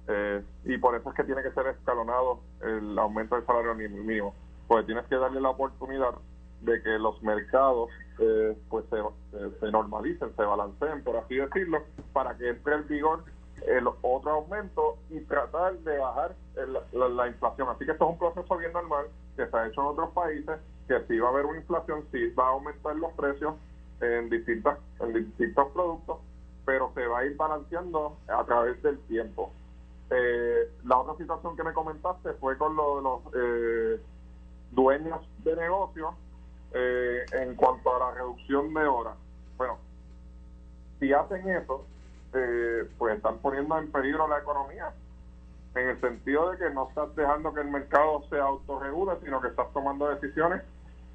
eh, 0.08 0.42
y 0.64 0.78
por 0.78 0.96
eso 0.96 1.10
es 1.10 1.16
que 1.18 1.26
tiene 1.26 1.44
que 1.44 1.52
ser 1.52 1.68
escalonado 1.68 2.40
el 2.62 2.98
aumento 2.98 3.36
del 3.36 3.46
salario 3.46 3.76
mínimo. 3.76 4.34
Porque 4.70 4.86
tienes 4.86 5.06
que 5.08 5.16
darle 5.18 5.42
la 5.42 5.50
oportunidad 5.50 6.12
de 6.62 6.82
que 6.82 6.90
los 7.00 7.22
mercados 7.24 7.90
eh, 8.20 8.56
pues 8.70 8.86
se, 8.90 8.98
se- 9.32 9.60
se 9.60 9.72
normalicen, 9.72 10.36
se 10.36 10.44
balanceen, 10.44 11.04
por 11.04 11.18
así 11.18 11.36
decirlo, 11.36 11.80
para 12.14 12.38
que 12.38 12.50
entre 12.50 12.76
en 12.76 12.88
vigor 12.88 13.24
el 13.68 13.88
otro 13.88 14.32
aumento 14.32 14.98
y 15.10 15.20
tratar 15.22 15.74
de 15.80 15.98
bajar 15.98 16.36
el- 16.56 16.74
la, 17.00 17.10
la 17.10 17.28
inflación. 17.28 17.70
Así 17.70 17.86
que 17.86 17.92
esto 17.92 18.06
es 18.06 18.12
un 18.12 18.20
proceso 18.20 18.58
bien 18.58 18.74
normal 18.74 19.06
que 19.36 19.48
se 19.48 19.58
ha 19.58 19.68
hecho 19.68 19.82
en 19.82 19.88
otros 19.88 20.10
países, 20.12 20.60
que 20.88 21.00
si 21.08 21.20
va 21.20 21.30
a 21.30 21.32
haber 21.32 21.46
una 21.46 21.60
inflación, 21.60 22.04
sí 22.12 22.28
va 22.38 22.46
a 22.48 22.50
aumentar 22.52 22.96
los 22.96 23.12
precios 23.14 23.56
en 24.02 24.30
distintas 24.30 24.78
en 25.00 25.14
distintos 25.14 25.68
productos, 25.74 26.18
pero 26.66 26.92
se 26.96 27.06
va 27.08 27.20
a 27.20 27.26
ir 27.26 27.36
balanceando 27.38 28.18
a 28.28 28.44
través 28.46 28.82
del 28.84 29.00
tiempo. 29.02 29.52
Eh, 30.10 30.70
la 30.86 30.98
otra 31.00 31.16
situación 31.18 31.56
que 31.56 31.64
me 31.64 31.74
comentaste 31.74 32.34
fue 32.34 32.58
con 32.58 32.76
lo 32.76 33.00
los 33.02 33.20
eh, 33.34 34.02
dueños 34.72 35.22
de 35.44 35.56
negocios 35.56 36.10
eh, 36.74 37.26
en 37.34 37.56
cuanto 37.56 37.96
a 37.96 38.00
la 38.00 38.12
reducción 38.12 38.74
de 38.74 38.86
horas. 38.86 39.16
Bueno, 39.58 39.78
si 41.00 41.12
hacen 41.12 41.50
eso, 41.50 41.86
eh, 42.34 42.88
pues 42.98 43.16
están 43.16 43.40
poniendo 43.40 43.78
en 43.78 43.92
peligro 43.92 44.28
la 44.28 44.40
economía, 44.40 44.94
en 45.76 45.90
el 45.90 46.02
sentido 46.02 46.52
de 46.52 46.58
que 46.58 46.70
no 46.70 46.90
estás 46.90 47.16
dejando 47.16 47.54
que 47.54 47.62
el 47.62 47.68
mercado 47.68 48.24
se 48.30 48.38
autorregule, 48.40 49.14
sino 49.24 49.42
que 49.42 49.50
estás 49.50 49.72
tomando 49.74 50.10
decisiones 50.10 50.62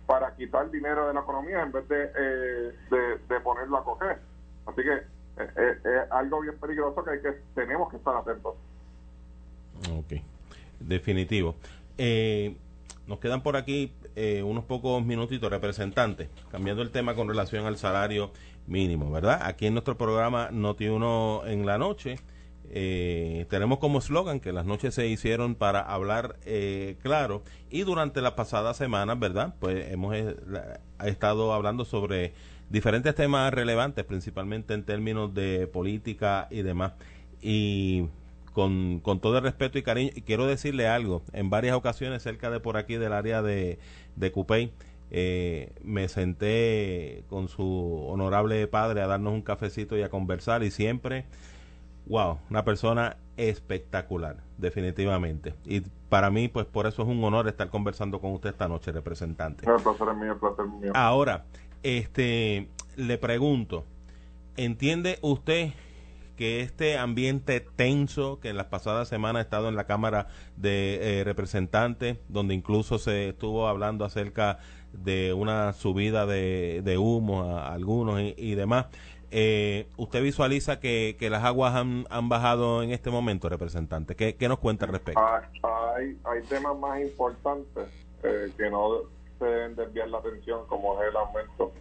para 0.07 0.35
quitar 0.37 0.71
dinero 0.71 1.09
de 1.09 1.15
la 1.15 1.21
economía 1.21 1.63
en 1.63 1.73
vez 1.73 1.89
de, 1.89 2.11
eh, 2.17 3.19
de, 3.29 3.41
ponerlo 3.41 3.79
a 3.79 3.85
coger. 3.85 4.19
Así 4.67 4.83
que 4.83 5.03
es 5.37 6.11
algo 6.11 6.41
bien 6.41 6.57
peligroso 6.59 7.05
que, 7.05 7.11
hay 7.11 7.23
que 7.23 7.33
tenemos 7.55 7.91
que 7.91 7.97
estar 7.97 8.17
atentos. 8.17 8.55
Ok, 9.93 10.21
definitivo. 10.81 11.55
Eh, 11.99 12.57
nos 13.07 13.19
quedan 13.21 13.43
por 13.43 13.57
aquí 13.57 13.93
eh, 14.17 14.43
unos 14.43 14.65
pocos 14.65 15.05
minutitos, 15.05 15.51
representantes, 15.51 16.29
cambiando 16.51 16.83
el 16.83 16.91
tema 16.91 17.15
con 17.15 17.29
relación 17.29 17.67
al 17.67 17.77
salario 17.77 18.33
mínimo, 18.67 19.11
¿verdad? 19.11 19.41
Aquí 19.43 19.67
en 19.67 19.75
nuestro 19.75 19.97
programa 19.97 20.49
Noti 20.51 20.89
Uno 20.89 21.43
en 21.47 21.67
la 21.67 21.79
noche. 21.79 22.19
Eh, 22.69 23.47
tenemos 23.49 23.79
como 23.79 24.01
eslogan 24.01 24.41
que 24.41 24.53
las 24.53 24.67
noches 24.67 24.93
se 24.93 25.07
hicieron 25.07 25.55
para 25.55 25.81
hablar 25.83 26.37
claro 27.01 27.45
y 27.71 27.83
durante 27.83 28.21
las 28.21 28.33
pasadas 28.33 28.77
semanas, 28.77 29.21
¿verdad? 29.21 29.55
Pues 29.61 29.93
hemos 29.93 30.17
estado 31.05 31.53
hablando 31.53 31.85
sobre 31.85 32.33
diferentes 32.69 33.15
temas 33.15 33.55
relevantes, 33.55 34.05
principalmente 34.05 34.75
en 34.75 34.85
términos 34.85 35.33
de 35.33 35.69
política 35.69 36.49
y 36.51 36.63
demás. 36.63 36.95
Y 37.41 38.07
con, 38.57 39.01
con 39.01 39.21
todo 39.21 39.37
el 39.37 39.45
respeto 39.45 39.77
y 39.77 39.83
cariño. 39.83 40.13
Y 40.15 40.23
quiero 40.23 40.47
decirle 40.47 40.89
algo, 40.89 41.21
en 41.35 41.51
varias 41.51 41.77
ocasiones 41.77 42.23
cerca 42.23 42.49
de 42.49 42.59
por 42.59 42.79
aquí 42.79 42.97
del 42.97 43.13
área 43.13 43.43
de, 43.43 43.79
de 44.17 44.33
Cupey, 44.33 44.73
eh, 45.11 45.75
me 45.85 46.09
senté 46.09 47.23
con 47.29 47.49
su 47.49 48.07
honorable 48.09 48.67
padre 48.67 49.03
a 49.03 49.07
darnos 49.09 49.35
un 49.35 49.43
cafecito 49.43 49.99
y 49.99 50.03
a 50.03 50.09
conversar 50.09 50.63
y 50.63 50.71
siempre, 50.71 51.27
wow, 52.07 52.39
una 52.49 52.65
persona 52.65 53.19
espectacular, 53.37 54.39
definitivamente. 54.57 55.53
Y 55.67 55.83
para 56.09 56.31
mí, 56.31 56.49
pues 56.49 56.65
por 56.65 56.87
eso 56.87 57.03
es 57.03 57.09
un 57.09 57.23
honor 57.25 57.49
estar 57.49 57.69
conversando 57.69 58.23
con 58.23 58.33
usted 58.33 58.49
esta 58.49 58.69
noche, 58.69 58.91
representante. 58.91 59.71
El 59.71 59.83
placer 59.83 60.09
es 60.13 60.17
mío, 60.17 60.33
el 60.33 60.39
placer 60.39 60.65
mío. 60.65 60.93
Ahora, 60.95 61.45
este, 61.83 62.71
le 62.97 63.19
pregunto, 63.19 63.85
¿entiende 64.57 65.19
usted 65.21 65.73
que 66.37 66.61
este 66.61 66.99
ambiente 66.99 67.61
tenso 67.61 68.39
que 68.41 68.51
en 68.51 68.57
las 68.57 68.67
pasadas 68.67 69.09
semanas 69.09 69.41
ha 69.41 69.43
estado 69.43 69.69
en 69.69 69.77
la 69.77 69.85
Cámara 69.85 70.29
de 70.57 71.21
eh, 71.21 71.25
Representantes, 71.25 72.19
donde 72.29 72.55
incluso 72.55 72.99
se 72.99 73.31
estuvo 73.31 73.67
hablando 73.67 74.05
acerca 74.05 74.59
de 74.93 75.33
una 75.33 75.73
subida 75.73 76.27
de, 76.27 76.97
humo 76.99 77.43
a, 77.43 77.73
algunos 77.73 78.21
y, 78.21 78.55
demás, 78.55 78.87
eh, 79.31 79.89
¿usted 79.97 80.23
visualiza 80.23 80.79
que, 80.79 81.17
las 81.31 81.45
aguas 81.45 81.75
han, 81.75 82.07
han, 82.11 82.29
bajado 82.29 82.83
en 82.83 82.91
este 82.91 83.11
momento, 83.11 83.49
representante? 83.49 84.15
¿Qué, 84.15 84.49
nos 84.49 84.59
cuenta 84.59 84.87
al 84.87 84.93
respecto? 84.93 85.21
Ah, 85.21 85.43
hay, 85.97 86.17
hay 86.25 86.43
temas 86.49 86.79
más 86.79 87.01
importantes 87.01 87.89
eh, 88.23 88.51
que 88.57 88.71
no 88.71 89.01
se 89.39 89.45
deben 89.45 89.77
desviar 89.77 90.09
la 90.09 90.19
atención, 90.19 90.67
como 90.67 91.01
es 91.03 91.09
el 91.09 91.17
aumento 91.17 91.73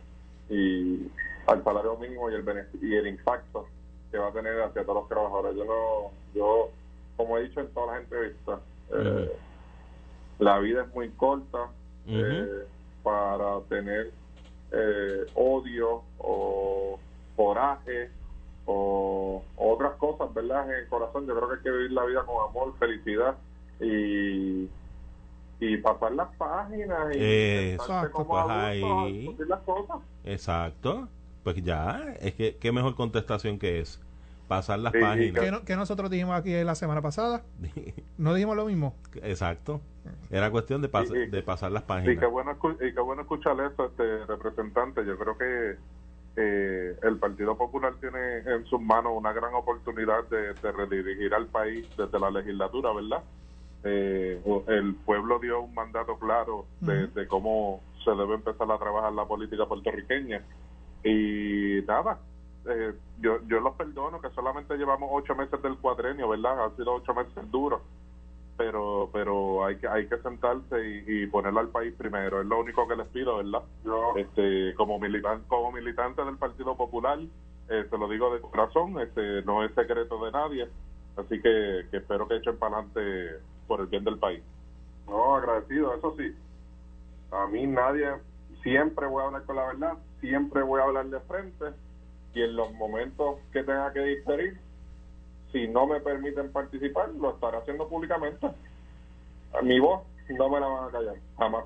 y 0.49 1.07
al 1.47 1.63
salario 1.63 1.97
mínimo 1.97 2.29
y 2.29 2.35
el, 2.35 2.45
y 2.81 2.95
el 2.95 3.07
impacto 3.07 3.67
que 4.15 4.19
va 4.19 4.30
a 4.30 4.32
tener 4.32 4.62
hacia 4.62 4.84
todos 4.84 5.01
los 5.01 5.10
trabajadores. 5.10 5.58
Yo 5.58 5.65
no, 5.65 6.12
yo, 6.34 6.69
como 7.17 7.38
he 7.38 7.43
dicho 7.43 7.60
en 7.60 7.67
todas 7.73 7.95
las 7.95 8.04
entrevistas, 8.04 8.60
eh, 8.93 9.38
la 10.39 10.60
vida 10.60 10.84
es 10.84 10.95
muy 10.95 11.10
corta 11.10 11.67
eh, 12.08 12.65
para 13.04 13.60
tener 13.67 14.12
eh, 14.71 15.25
odio 15.36 16.04
o 16.19 16.97
coraje 17.36 18.10
o, 18.65 19.43
otras 19.58 19.95
cosas, 19.97 20.34
¿verdad? 20.34 20.69
En 20.69 20.78
el 20.78 20.88
corazón, 20.88 21.28
yo 21.28 21.36
creo 21.36 21.49
que 21.49 21.56
hay 21.56 21.62
que 21.62 21.71
vivir 21.71 21.91
la 21.91 22.06
vida 22.06 22.23
con 22.23 22.49
amor, 22.49 22.73
felicidad 22.80 23.36
y 23.82 24.69
y 25.58 25.78
pasar 25.78 26.12
las 26.12 26.28
páginas 26.36 27.15
y 27.15 27.71
exacto, 27.71 28.28
pues 28.28 28.43
ahí, 28.49 29.36
las 29.47 29.62
cosas. 29.62 29.97
Exacto, 30.25 31.08
pues 31.43 31.63
ya, 31.63 32.13
es 32.19 32.34
que 32.34 32.58
qué 32.58 32.73
mejor 32.73 32.93
contestación 32.95 33.58
que 33.58 33.80
es 33.80 34.04
pasar 34.47 34.79
las 34.79 34.93
páginas. 34.93 35.62
¿Qué, 35.65 35.75
nosotros 35.75 36.10
dijimos 36.10 36.38
aquí 36.38 36.53
la 36.63 36.75
semana 36.75 37.01
pasada? 37.01 37.43
¿No 38.17 38.34
dijimos 38.34 38.55
lo 38.55 38.65
mismo? 38.65 38.95
Exacto. 39.23 39.81
Era 40.29 40.51
cuestión 40.51 40.81
de, 40.81 40.88
de 41.29 41.43
pasar 41.43 41.71
las 41.71 41.84
páginas. 41.84 42.15
Y 42.15 42.19
qué 42.19 42.25
bueno, 42.25 42.58
y 42.81 42.93
qué 42.93 43.01
bueno 43.01 43.23
escuchar 43.23 43.55
eso, 43.60 43.86
este 43.86 44.25
representante. 44.25 45.05
Yo 45.05 45.17
creo 45.17 45.38
que 45.38 45.77
eh, 46.38 46.95
el 47.01 47.17
Partido 47.17 47.58
Popular 47.58 47.93
tiene 47.99 48.38
en 48.39 48.65
sus 48.65 48.81
manos 48.81 49.13
una 49.15 49.34
gran 49.34 49.53
oportunidad 49.53 50.27
de, 50.29 50.53
redirigir 50.71 51.34
al 51.34 51.47
país 51.47 51.88
desde 51.97 52.19
la 52.19 52.29
legislatura, 52.29 52.91
¿verdad? 52.93 53.23
Eh, 53.84 54.41
el 54.67 54.95
pueblo 55.05 55.39
dio 55.39 55.62
un 55.62 55.73
mandato 55.73 56.17
claro 56.17 56.65
de, 56.81 57.08
de 57.08 57.27
cómo 57.27 57.81
se 58.03 58.12
debe 58.12 58.36
empezar 58.36 58.71
a 58.71 58.77
trabajar 58.77 59.13
la 59.13 59.25
política 59.25 59.65
puertorriqueña. 59.65 60.41
Y 61.03 61.84
nada, 61.88 62.19
eh, 62.67 62.93
yo, 63.19 63.39
yo 63.47 63.60
los 63.60 63.75
perdono 63.75 64.19
que 64.19 64.30
solamente 64.32 64.75
llevamos 64.75 65.10
ocho 65.12 65.36
meses 65.36 65.62
del 65.62 65.78
cuadrenio, 65.78 66.30
¿verdad? 66.30 66.65
Han 66.65 66.75
sido 66.75 66.93
ocho 66.93 67.13
meses 67.13 67.51
duros, 67.51 67.82
pero 68.58 69.10
pero 69.13 69.65
hay 69.65 69.78
que 69.78 69.88
hay 69.88 70.08
que 70.08 70.17
sentarse 70.17 71.04
y, 71.08 71.28
ponerlo 71.28 71.60
al 71.60 71.69
país 71.69 71.93
primero. 71.95 72.41
Es 72.41 72.47
lo 72.47 72.60
único 72.60 72.88
que 72.88 72.95
les 72.95 73.08
pido, 73.08 73.38
¿verdad? 73.38 73.63
este 74.15 74.73
como 74.75 74.99
militante 74.99 75.47
como 75.47 75.71
militante 75.71 76.23
del 76.23 76.38
Partido 76.38 76.75
Popular, 76.75 77.19
eh, 77.69 77.86
te 77.89 77.97
lo 77.97 78.08
digo 78.08 78.34
de 78.34 78.41
corazón, 78.41 78.99
este 78.99 79.43
no 79.43 79.63
es 79.63 79.73
secreto 79.75 80.23
de 80.25 80.32
nadie, 80.32 80.67
así 81.17 81.39
que, 81.41 81.86
que 81.91 81.97
espero 81.97 82.28
que 82.28 82.38
echen 82.38 82.58
para 82.58 82.78
adelante 82.78 83.43
por 83.67 83.82
el 83.82 83.88
bien 83.88 84.04
del 84.04 84.17
país. 84.17 84.43
No, 85.08 85.36
agradecido, 85.36 85.93
eso 85.93 86.15
sí. 86.17 86.36
A 87.32 87.45
mí 87.47 87.67
nadie, 87.67 88.08
siempre 88.63 89.06
voy 89.06 89.21
a 89.21 89.28
hablar 89.28 89.43
con 89.43 89.56
la 89.56 89.67
verdad, 89.67 89.97
siempre 90.19 90.63
voy 90.63 90.82
a 90.82 90.86
hablar 90.86 91.06
de 91.08 91.19
frente 91.21 91.65
y 92.35 92.43
en 92.43 92.55
los 92.55 92.71
momentos 92.73 93.39
que 93.51 93.63
tenga 93.63 93.91
que 93.93 94.01
diferir, 94.01 94.59
si 95.51 95.67
no 95.69 95.87
me 95.87 96.01
permiten 96.01 96.51
participar, 96.51 97.09
lo 97.09 97.33
estaré 97.33 97.57
haciendo 97.57 97.87
públicamente. 97.87 98.47
Mi 99.63 99.79
voz 99.79 100.03
no 100.29 100.49
me 100.49 100.59
la 100.59 100.67
van 100.67 100.89
a 100.89 100.91
callar, 100.91 101.15
jamás. 101.37 101.63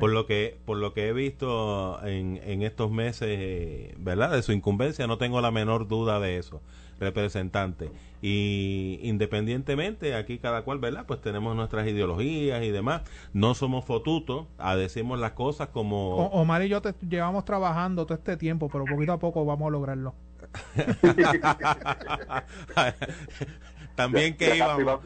Por 0.00 0.10
lo 0.10 0.26
que 0.26 0.58
por 0.64 0.78
lo 0.78 0.94
que 0.94 1.08
he 1.08 1.12
visto 1.12 2.04
en, 2.04 2.40
en 2.44 2.62
estos 2.62 2.90
meses, 2.90 3.28
eh, 3.30 3.94
¿verdad? 3.98 4.32
De 4.32 4.42
su 4.42 4.52
incumbencia, 4.52 5.06
no 5.06 5.18
tengo 5.18 5.40
la 5.40 5.50
menor 5.50 5.88
duda 5.88 6.20
de 6.20 6.38
eso, 6.38 6.62
representante. 6.98 7.90
Y 8.22 9.00
independientemente, 9.02 10.14
aquí 10.14 10.38
cada 10.38 10.62
cual, 10.62 10.78
¿verdad? 10.78 11.04
Pues 11.06 11.20
tenemos 11.20 11.56
nuestras 11.56 11.86
ideologías 11.88 12.62
y 12.62 12.70
demás. 12.70 13.02
No 13.32 13.54
somos 13.54 13.84
fotutos, 13.84 14.46
a 14.58 14.76
decimos 14.76 15.18
las 15.18 15.32
cosas 15.32 15.68
como... 15.68 16.28
Omar 16.28 16.62
y 16.62 16.68
yo 16.68 16.80
te 16.80 16.94
llevamos 17.06 17.44
trabajando 17.44 18.06
todo 18.06 18.16
este 18.16 18.36
tiempo, 18.36 18.68
pero 18.70 18.84
poquito 18.84 19.12
a 19.12 19.18
poco 19.18 19.44
vamos 19.44 19.66
a 19.66 19.70
lograrlo. 19.70 20.14
También 23.96 24.36
que 24.36 24.56
íbamos... 24.56 25.00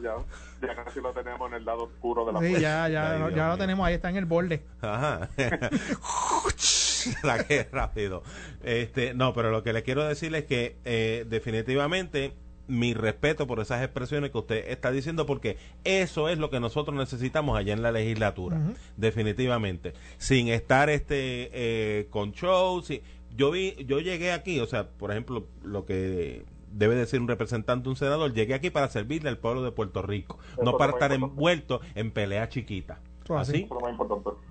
Ya, 0.62 0.74
casi 0.74 1.00
lo 1.00 1.12
tenemos 1.12 1.48
en 1.50 1.58
el 1.58 1.64
lado 1.64 1.84
oscuro 1.84 2.24
de 2.24 2.32
la 2.32 2.40
Sí, 2.40 2.52
ya, 2.60 2.88
ya, 2.88 3.30
ya 3.34 3.48
lo 3.48 3.58
tenemos, 3.58 3.86
ahí 3.86 3.94
está 3.94 4.10
en 4.10 4.16
el 4.16 4.24
borde. 4.24 4.62
Ajá. 4.80 5.28
la 7.22 7.44
que 7.44 7.68
rápido. 7.70 8.22
Este, 8.62 9.14
no, 9.14 9.32
pero 9.32 9.50
lo 9.50 9.62
que 9.62 9.72
le 9.72 9.82
quiero 9.82 10.04
decir 10.04 10.34
es 10.34 10.44
que 10.44 10.76
eh, 10.84 11.24
definitivamente 11.28 12.32
mi 12.68 12.94
respeto 12.94 13.46
por 13.46 13.60
esas 13.60 13.82
expresiones 13.82 14.30
que 14.30 14.38
usted 14.38 14.68
está 14.68 14.90
diciendo 14.90 15.24
porque 15.24 15.56
eso 15.84 16.28
es 16.28 16.38
lo 16.38 16.50
que 16.50 16.58
nosotros 16.58 16.96
necesitamos 16.96 17.56
allá 17.56 17.72
en 17.72 17.80
la 17.80 17.92
legislatura 17.92 18.60
definitivamente 18.96 19.92
sin 20.18 20.48
estar 20.48 20.90
este 20.90 21.50
eh, 21.52 22.08
con 22.10 22.32
shows 22.32 22.92
yo 23.36 23.52
vi 23.52 23.76
yo 23.86 24.00
llegué 24.00 24.32
aquí 24.32 24.58
o 24.58 24.66
sea 24.66 24.88
por 24.88 25.12
ejemplo 25.12 25.46
lo 25.62 25.86
que 25.86 26.44
debe 26.70 26.94
decir 26.94 27.20
un 27.20 27.28
representante 27.28 27.88
un 27.88 27.96
senador. 27.96 28.32
Llegué 28.32 28.54
aquí 28.54 28.70
para 28.70 28.88
servirle 28.88 29.28
al 29.28 29.38
pueblo 29.38 29.62
de 29.62 29.72
Puerto 29.72 30.02
Rico 30.02 30.38
no 30.62 30.76
para 30.76 30.92
estar 30.92 31.12
envuelto 31.12 31.80
en 31.94 32.10
pelea 32.10 32.48
chiquita. 32.48 33.00
Así. 33.28 33.68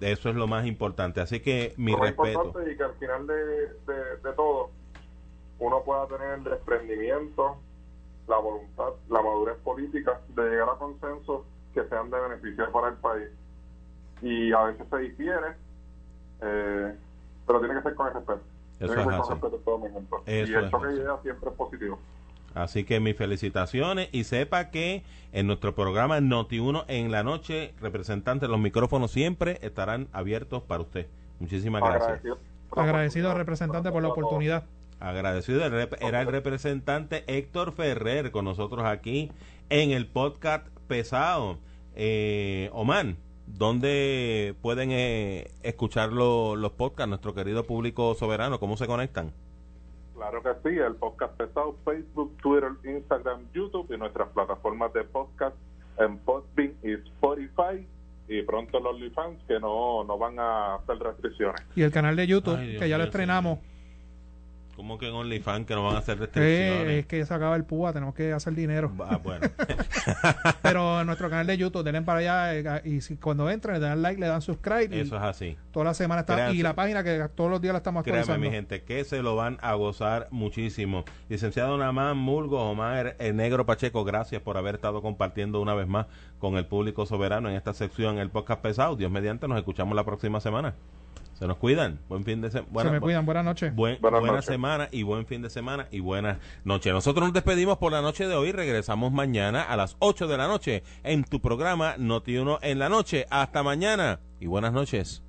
Eso 0.01 0.29
es 0.29 0.35
lo 0.35 0.47
más 0.47 0.65
importante. 0.65 1.21
Así 1.21 1.39
que 1.39 1.73
mi 1.77 1.95
respeto. 1.95 2.53
y 2.69 2.75
que 2.75 2.83
al 2.83 2.93
final 2.95 3.25
de, 3.25 3.35
de, 3.35 4.17
de 4.23 4.33
todo 4.35 4.69
uno 5.59 5.81
pueda 5.83 6.07
tener 6.07 6.39
el 6.39 6.43
desprendimiento 6.43 7.57
la 8.27 8.37
voluntad, 8.37 8.93
la 9.09 9.21
madurez 9.21 9.57
política 9.57 10.19
de 10.29 10.49
llegar 10.49 10.69
a 10.69 10.77
consensos 10.77 11.43
que 11.73 11.87
sean 11.87 12.09
de 12.09 12.19
beneficio 12.19 12.71
para 12.71 12.89
el 12.89 12.95
país. 12.95 13.29
Y 14.21 14.51
a 14.51 14.63
veces 14.63 14.87
se 14.89 14.97
difiere, 14.97 15.55
eh, 16.41 16.95
pero 17.45 17.59
tiene 17.59 17.75
que 17.75 17.81
ser 17.83 17.95
con 17.95 18.07
el 18.07 18.13
respeto. 18.13 18.41
Que 18.79 18.87
con 18.87 19.09
respeto 19.29 19.61
todo 19.63 19.77
momento. 19.77 20.23
y 20.27 20.31
el 20.31 20.69
choque 20.69 20.87
de 20.87 20.95
ideas 20.95 21.21
siempre 21.23 21.49
es 21.49 21.55
positivo. 21.55 21.99
Así 22.53 22.85
que 22.85 22.99
mis 23.01 23.17
felicitaciones 23.17 24.07
y 24.13 24.23
sepa 24.23 24.69
que 24.71 25.03
en 25.33 25.47
nuestro 25.47 25.75
programa 25.75 26.19
Noti1 26.19 26.85
en 26.87 27.11
la 27.11 27.21
noche, 27.23 27.73
representantes, 27.81 28.47
los 28.47 28.59
micrófonos 28.59 29.11
siempre 29.11 29.59
estarán 29.61 30.07
abiertos 30.13 30.63
para 30.63 30.81
usted. 30.81 31.07
Muchísimas 31.39 31.81
gracias. 31.81 32.03
Agradecido, 32.03 32.39
Agradecido 32.71 33.31
al 33.31 33.37
representante 33.37 33.91
por 33.91 34.01
la 34.01 34.07
oportunidad. 34.09 34.63
Agradecido 35.01 35.65
el 35.65 35.73
rep- 35.73 35.97
era 35.99 36.21
el 36.21 36.27
representante 36.27 37.25
Héctor 37.27 37.73
Ferrer 37.73 38.31
con 38.31 38.45
nosotros 38.45 38.85
aquí 38.85 39.31
en 39.69 39.91
el 39.91 40.07
podcast 40.07 40.65
pesado. 40.87 41.57
Eh, 41.95 42.69
Oman, 42.71 43.17
¿dónde 43.47 44.55
pueden 44.61 44.91
eh, 44.91 45.51
escuchar 45.63 46.11
lo- 46.11 46.55
los 46.55 46.71
podcasts, 46.71 47.09
nuestro 47.09 47.33
querido 47.33 47.65
público 47.65 48.13
soberano? 48.15 48.59
¿Cómo 48.59 48.77
se 48.77 48.87
conectan? 48.87 49.31
Claro 50.15 50.41
que 50.41 50.49
sí, 50.63 50.75
el 50.77 50.95
podcast 50.95 51.33
pesado, 51.35 51.75
Facebook, 51.83 52.35
Twitter, 52.41 52.71
Instagram, 52.85 53.41
YouTube 53.53 53.91
y 53.93 53.97
nuestras 53.97 54.29
plataformas 54.29 54.93
de 54.93 55.03
podcast 55.03 55.55
en 55.99 56.17
Podbean 56.19 56.73
y 56.83 56.93
Spotify 56.93 57.85
y 58.27 58.41
pronto 58.41 58.79
los 58.79 58.93
OnlyFans 58.95 59.43
que 59.47 59.59
no, 59.59 60.03
no 60.03 60.17
van 60.17 60.39
a 60.39 60.75
hacer 60.75 60.97
restricciones. 60.99 61.61
Y 61.75 61.83
el 61.83 61.91
canal 61.91 62.15
de 62.15 62.27
YouTube, 62.27 62.55
Ay, 62.57 62.67
Dios 62.69 62.81
que 62.81 62.89
ya 62.89 62.97
lo 62.97 63.03
estrenamos. 63.03 63.59
¿Cómo 64.75 64.97
que 64.97 65.07
en 65.07 65.13
OnlyFans 65.13 65.65
que 65.65 65.73
no 65.73 65.85
van 65.85 65.95
a 65.95 65.99
hacer 65.99 66.17
Eh, 66.17 66.19
restricciones? 66.21 66.87
es 66.99 67.05
que 67.05 67.25
se 67.25 67.33
acaba 67.33 67.55
el 67.55 67.63
púa, 67.63 67.93
tenemos 67.93 68.13
que 68.13 68.33
hacer 68.33 68.53
dinero. 68.53 68.91
Ah, 68.99 69.17
bueno. 69.23 69.47
Pero 70.61 70.99
en 71.01 71.07
nuestro 71.07 71.29
canal 71.29 71.47
de 71.47 71.57
YouTube, 71.57 71.83
denle 71.83 72.01
para 72.01 72.19
allá 72.19 72.55
eh, 72.55 72.81
y 72.83 73.01
si, 73.01 73.15
cuando 73.17 73.49
entren, 73.49 73.75
le 73.75 73.79
dan 73.79 74.01
like, 74.01 74.19
le 74.19 74.27
dan 74.27 74.41
subscribe. 74.41 74.95
Y 74.95 74.99
Eso 74.99 75.15
es 75.15 75.21
así. 75.23 75.57
toda 75.71 75.85
la 75.85 75.93
semana 75.93 76.21
está. 76.21 76.35
Créanse. 76.35 76.57
Y 76.57 76.61
la 76.61 76.73
página 76.75 77.03
que 77.03 77.25
todos 77.35 77.49
los 77.49 77.61
días 77.61 77.71
la 77.73 77.77
estamos 77.77 78.03
Créanme, 78.03 78.21
actualizando. 78.21 78.49
mi 78.49 78.55
gente, 78.55 78.83
que 78.83 79.03
se 79.05 79.21
lo 79.21 79.35
van 79.35 79.57
a 79.61 79.73
gozar 79.75 80.27
muchísimo. 80.31 81.05
Licenciado 81.29 81.77
Namán 81.77 82.17
Mulgo, 82.17 82.61
Omar 82.69 83.15
el 83.19 83.35
Negro 83.35 83.65
Pacheco, 83.65 84.03
gracias 84.03 84.41
por 84.41 84.57
haber 84.57 84.75
estado 84.75 85.01
compartiendo 85.01 85.61
una 85.61 85.73
vez 85.73 85.87
más 85.87 86.07
con 86.39 86.57
el 86.57 86.65
público 86.65 87.05
soberano 87.05 87.49
en 87.49 87.55
esta 87.55 87.73
sección, 87.73 88.17
el 88.17 88.29
podcast 88.29 88.61
pesado. 88.61 88.95
Dios 88.95 89.09
mediante, 89.09 89.47
nos 89.47 89.57
escuchamos 89.57 89.95
la 89.95 90.03
próxima 90.03 90.39
semana. 90.41 90.73
Se 91.37 91.47
nos 91.47 91.57
cuidan. 91.57 91.99
Buen 92.07 92.23
fin 92.23 92.41
de 92.41 92.49
semana. 92.49 92.89
Se 92.89 92.91
me 92.91 93.01
cuidan. 93.01 93.25
Buenas 93.25 93.43
noches. 93.43 93.75
Buen, 93.75 93.99
Buenas 94.01 94.21
buena 94.21 94.35
noches. 94.37 94.45
semana 94.45 94.87
y 94.91 95.03
buen 95.03 95.25
fin 95.25 95.41
de 95.41 95.49
semana 95.49 95.87
y 95.91 95.99
buenas 95.99 96.37
noches. 96.63 96.93
Nosotros 96.93 97.25
nos 97.25 97.33
despedimos 97.33 97.77
por 97.77 97.91
la 97.91 98.01
noche 98.01 98.27
de 98.27 98.35
hoy. 98.35 98.51
Regresamos 98.53 99.11
mañana 99.11 99.61
a 99.61 99.75
las 99.75 99.97
8 99.99 100.27
de 100.27 100.37
la 100.37 100.47
noche 100.47 100.83
en 101.03 101.23
tu 101.25 101.41
programa 101.41 101.95
Noti 101.97 102.37
1 102.37 102.59
en 102.61 102.79
la 102.79 102.87
noche. 102.89 103.25
Hasta 103.29 103.63
mañana 103.63 104.19
y 104.39 104.47
buenas 104.47 104.71
noches. 104.71 105.21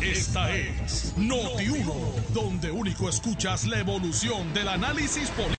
Esta 0.00 0.54
es 0.54 1.12
Noti 1.18 1.68
1, 1.68 1.92
donde 2.32 2.70
único 2.70 3.08
escuchas 3.08 3.66
la 3.66 3.80
evolución 3.80 4.54
del 4.54 4.68
análisis 4.68 5.28
político. 5.30 5.46